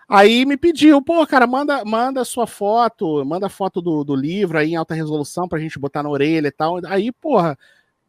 Aí 0.08 0.46
me 0.46 0.58
pediu, 0.58 1.02
pô, 1.02 1.26
cara, 1.26 1.48
manda, 1.48 1.86
manda 1.86 2.26
sua 2.26 2.46
foto, 2.46 3.24
manda 3.24 3.48
foto 3.48 3.82
do, 3.82 4.04
do 4.04 4.14
livro 4.14 4.58
aí 4.58 4.72
em 4.72 4.76
alta 4.76 4.94
resolução 4.94 5.48
pra 5.48 5.60
gente 5.60 5.80
botar 5.80 6.04
na 6.04 6.10
orelha 6.10 6.50
e 6.50 6.52
tal. 6.52 6.82
Aí, 6.86 7.14
porra, 7.14 7.58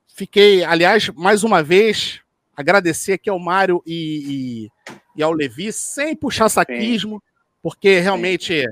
fiquei, 0.08 0.64
aliás, 0.64 1.08
mais 1.10 1.44
uma 1.44 1.62
vez, 1.62 2.20
agradecer 2.56 3.12
aqui 3.12 3.30
ao 3.30 3.38
Mário 3.38 3.80
e, 3.86 4.68
e, 4.88 5.00
e 5.16 5.22
ao 5.22 5.32
Levi, 5.32 5.72
sem 5.72 6.16
puxar 6.16 6.48
saquismo, 6.48 7.16
Sim. 7.16 7.22
porque 7.62 8.00
realmente 8.00 8.64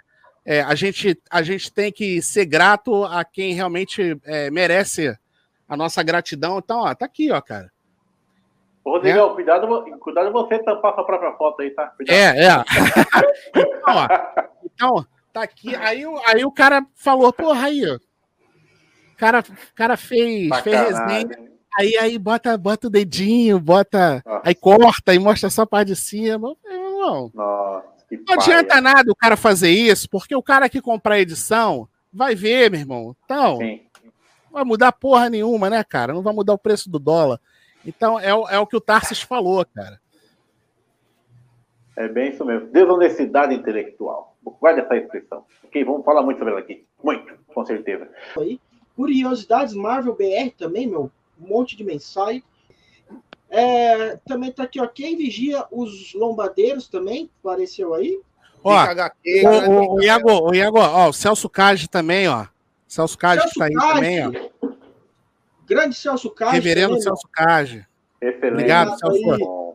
é, 0.44 0.62
a, 0.62 0.74
gente, 0.74 1.20
a 1.31 1.42
gente 1.42 1.72
tem 1.72 1.92
que 1.92 2.20
ser 2.22 2.46
grato 2.46 3.05
a 3.05 3.24
quem 3.24 3.53
realmente 3.53 4.18
é, 4.24 4.50
merece 4.50 5.16
a 5.68 5.76
nossa 5.76 6.03
gratidão. 6.03 6.59
Então, 6.59 6.81
ó, 6.81 6.94
tá 6.94 7.07
aqui, 7.07 7.31
ó, 7.31 7.40
cara. 7.40 7.70
Ô, 8.85 8.92
Rodrigão, 8.92 9.33
é. 9.33 9.35
cuidado, 9.35 9.98
cuidado 9.98 10.33
você 10.33 10.59
tampar 10.59 10.94
sua 10.94 11.05
própria 11.05 11.33
foto 11.33 11.62
aí, 11.62 11.70
tá? 11.70 11.87
Cuidado. 11.88 12.16
É, 12.16 12.46
é. 12.46 12.64
então, 13.55 13.94
ó, 13.94 14.09
então, 14.64 15.07
tá 15.33 15.42
aqui. 15.42 15.74
Aí, 15.76 16.05
aí 16.26 16.44
o 16.44 16.53
cara 16.53 16.85
falou, 16.94 17.33
porra, 17.33 17.66
aí, 17.66 17.83
ó. 17.87 17.96
O 17.96 19.16
cara, 19.16 19.44
cara 19.74 19.96
fez, 19.98 20.48
fez 20.62 20.81
resenha. 20.81 21.50
Aí, 21.79 21.96
aí 21.96 22.18
bota, 22.18 22.57
bota 22.59 22.88
o 22.88 22.90
dedinho, 22.90 23.61
bota. 23.61 24.22
Nossa. 24.26 24.42
Aí 24.44 24.55
corta 24.55 25.14
e 25.14 25.18
mostra 25.18 25.50
só 25.50 25.62
a 25.62 25.66
parte 25.66 25.88
de 25.88 25.96
cima. 25.96 26.57
Irmão, 26.64 27.31
Nossa, 27.33 27.88
não 28.10 28.34
adianta 28.34 28.80
nada 28.80 29.10
o 29.10 29.16
cara 29.16 29.36
fazer 29.36 29.70
isso, 29.70 30.08
porque 30.08 30.34
o 30.34 30.42
cara 30.42 30.68
que 30.68 30.80
comprar 30.80 31.14
a 31.14 31.20
edição 31.20 31.88
vai 32.12 32.34
ver, 32.34 32.70
meu 32.70 32.80
irmão. 32.80 33.16
Então, 33.24 33.58
Sim. 33.58 33.80
não 34.44 34.52
vai 34.52 34.64
mudar 34.64 34.92
porra 34.92 35.30
nenhuma, 35.30 35.70
né, 35.70 35.82
cara? 35.84 36.12
Não 36.12 36.22
vai 36.22 36.34
mudar 36.34 36.54
o 36.54 36.58
preço 36.58 36.90
do 36.90 36.98
dólar. 36.98 37.40
Então, 37.84 38.18
é, 38.18 38.28
é 38.28 38.58
o 38.58 38.66
que 38.66 38.76
o 38.76 38.80
Tarsis 38.80 39.22
falou, 39.22 39.64
cara. 39.64 40.00
É 41.96 42.08
bem 42.08 42.30
isso 42.30 42.44
mesmo. 42.44 42.68
Desonestidade 42.68 43.54
intelectual. 43.54 44.36
Guarda 44.42 44.82
essa 44.82 44.96
expressão. 44.96 45.44
Ok, 45.64 45.84
vamos 45.84 46.04
falar 46.04 46.22
muito 46.22 46.38
sobre 46.38 46.52
ela 46.52 46.60
aqui. 46.60 46.86
Muito, 47.02 47.34
com 47.54 47.64
certeza. 47.64 48.08
Aí, 48.36 48.60
curiosidades 48.96 49.74
Marvel 49.74 50.14
BR 50.14 50.50
também, 50.56 50.86
meu. 50.86 51.10
Um 51.40 51.48
monte 51.48 51.76
de 51.76 51.84
mensagem. 51.84 52.42
É, 53.50 54.16
também 54.26 54.52
tá 54.52 54.62
aqui, 54.62 54.80
ó. 54.80 54.86
Quem 54.86 55.16
vigia 55.16 55.66
os 55.72 56.14
lombadeiros 56.14 56.88
também? 56.88 57.28
Apareceu 57.40 57.92
aí. 57.94 58.20
Ó, 58.62 58.72
HQ, 58.72 59.46
o, 59.46 59.48
o, 59.48 59.94
o, 59.94 60.02
Iago, 60.02 60.50
o 60.50 60.54
Iago, 60.54 60.78
ó, 60.78 61.08
o 61.08 61.12
Celso 61.12 61.48
Cage 61.48 61.88
também, 61.88 62.28
ó. 62.28 62.46
Celso 62.86 63.18
Cage 63.18 63.42
Celso 63.42 63.58
tá 63.58 63.64
aí 63.64 63.72
Cage. 63.72 63.94
também, 63.94 64.26
ó. 64.26 64.68
Grande 65.66 65.94
Celso 65.96 66.30
Cage. 66.30 66.52
Reverendo 66.52 66.88
também, 66.88 67.02
Celso 67.02 67.28
Cage. 67.32 67.86
Excelente. 68.20 68.52
Obrigado, 68.52 68.98
Celso. 68.98 69.74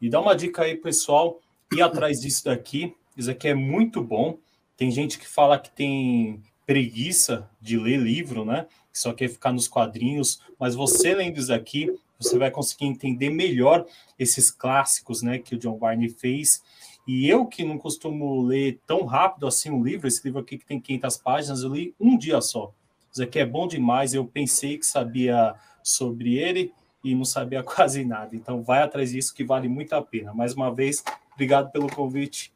E 0.00 0.10
dá 0.10 0.20
uma 0.20 0.36
dica 0.36 0.62
aí, 0.62 0.76
pessoal, 0.76 1.40
ir 1.72 1.80
atrás 1.80 2.20
disso 2.20 2.44
daqui. 2.44 2.94
Isso 3.16 3.30
aqui 3.30 3.48
é 3.48 3.54
muito 3.54 4.02
bom. 4.02 4.38
Tem 4.76 4.90
gente 4.90 5.18
que 5.18 5.26
fala 5.26 5.58
que 5.58 5.70
tem 5.70 6.42
preguiça 6.66 7.48
de 7.60 7.78
ler 7.78 7.96
livro, 7.96 8.44
né? 8.44 8.66
Que 8.96 9.00
só 9.00 9.12
quer 9.12 9.28
ficar 9.28 9.52
nos 9.52 9.68
quadrinhos, 9.68 10.40
mas 10.58 10.74
você 10.74 11.14
lendo 11.14 11.36
isso 11.36 11.52
aqui, 11.52 11.94
você 12.18 12.38
vai 12.38 12.50
conseguir 12.50 12.86
entender 12.86 13.28
melhor 13.28 13.84
esses 14.18 14.50
clássicos, 14.50 15.20
né, 15.20 15.38
que 15.38 15.54
o 15.54 15.58
John 15.58 15.76
Barney 15.76 16.08
fez. 16.08 16.62
E 17.06 17.28
eu 17.28 17.44
que 17.44 17.62
não 17.62 17.76
costumo 17.76 18.42
ler 18.42 18.80
tão 18.86 19.04
rápido 19.04 19.46
assim 19.46 19.70
um 19.70 19.84
livro, 19.84 20.08
esse 20.08 20.24
livro 20.24 20.40
aqui 20.40 20.56
que 20.56 20.64
tem 20.64 20.80
500 20.80 21.16
páginas, 21.18 21.62
eu 21.62 21.74
li 21.74 21.94
um 22.00 22.16
dia 22.16 22.40
só. 22.40 22.72
Isso 23.12 23.22
aqui 23.22 23.38
é 23.38 23.44
bom 23.44 23.68
demais. 23.68 24.14
Eu 24.14 24.24
pensei 24.24 24.78
que 24.78 24.86
sabia 24.86 25.54
sobre 25.82 26.38
ele 26.38 26.72
e 27.04 27.14
não 27.14 27.26
sabia 27.26 27.60
quase 27.62 28.02
nada. 28.02 28.34
Então, 28.34 28.62
vai 28.62 28.82
atrás 28.82 29.10
disso 29.12 29.34
que 29.34 29.44
vale 29.44 29.68
muito 29.68 29.92
a 29.92 30.00
pena. 30.00 30.32
Mais 30.32 30.54
uma 30.54 30.74
vez, 30.74 31.04
obrigado 31.34 31.70
pelo 31.70 31.94
convite. 31.94 32.50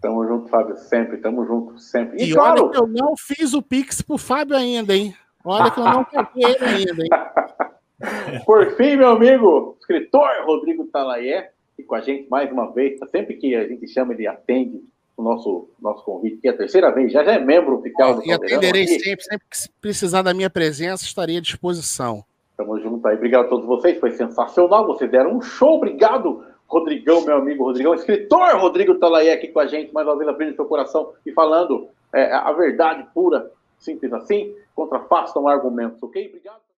Tamo 0.00 0.26
junto, 0.26 0.48
Fábio, 0.48 0.76
sempre. 0.76 1.18
Tamo 1.18 1.44
junto, 1.44 1.78
sempre. 1.78 2.22
E, 2.22 2.30
e 2.30 2.34
claro... 2.34 2.64
olha 2.64 2.70
que 2.70 2.78
eu 2.78 2.86
não 2.86 3.14
fiz 3.16 3.52
o 3.52 3.62
Pix 3.62 4.00
pro 4.00 4.16
Fábio 4.16 4.56
ainda, 4.56 4.94
hein? 4.94 5.14
Olha 5.44 5.70
que 5.70 5.80
eu 5.80 5.84
não 5.84 6.04
peguei 6.04 6.54
ele 6.54 6.64
ainda, 6.64 7.02
hein? 7.02 7.10
Por 8.46 8.76
fim, 8.76 8.96
meu 8.96 9.10
amigo, 9.10 9.76
escritor 9.78 10.26
Rodrigo 10.44 10.86
Talaé, 10.86 11.50
e 11.78 11.82
com 11.82 11.94
a 11.94 12.00
gente 12.00 12.28
mais 12.30 12.50
uma 12.50 12.72
vez. 12.72 12.98
Sempre 13.10 13.34
que 13.34 13.54
a 13.54 13.66
gente 13.66 13.86
chama, 13.88 14.14
ele 14.14 14.26
atende 14.26 14.82
o 15.16 15.22
nosso, 15.22 15.68
nosso 15.80 16.02
convite, 16.02 16.38
que 16.38 16.48
é 16.48 16.50
a 16.50 16.56
terceira 16.56 16.90
vez, 16.90 17.12
já, 17.12 17.22
já 17.22 17.32
é 17.32 17.38
membro 17.38 17.78
oficial 17.78 18.14
do 18.14 18.26
E 18.26 18.32
atenderei 18.32 18.86
sempre, 18.86 19.24
sempre 19.24 19.46
que 19.50 19.56
precisar 19.80 20.22
da 20.22 20.32
minha 20.32 20.48
presença, 20.48 21.04
estaria 21.04 21.38
à 21.38 21.42
disposição. 21.42 22.24
Tamo 22.56 22.78
junto 22.80 23.06
aí. 23.06 23.16
Obrigado 23.16 23.46
a 23.46 23.48
todos 23.48 23.66
vocês, 23.66 23.98
foi 23.98 24.12
sensacional. 24.12 24.86
Vocês 24.86 25.10
deram 25.10 25.36
um 25.36 25.42
show. 25.42 25.76
Obrigado, 25.76 26.44
Rodrigão, 26.70 27.24
meu 27.24 27.36
amigo 27.36 27.64
Rodrigão, 27.64 27.94
escritor 27.94 28.56
Rodrigo 28.56 28.94
Talaí 28.94 29.28
aqui 29.28 29.48
com 29.48 29.58
a 29.58 29.66
gente, 29.66 29.92
mais 29.92 30.06
uma 30.06 30.16
vez 30.16 30.28
abrindo 30.28 30.54
seu 30.54 30.64
coração 30.64 31.12
e 31.26 31.32
falando 31.32 31.88
é, 32.14 32.32
a 32.32 32.52
verdade 32.52 33.06
pura, 33.12 33.50
simples 33.76 34.12
assim, 34.12 34.54
contrafastam 34.74 35.48
argumentos, 35.48 36.00
ok? 36.00 36.28
Obrigado. 36.28 36.60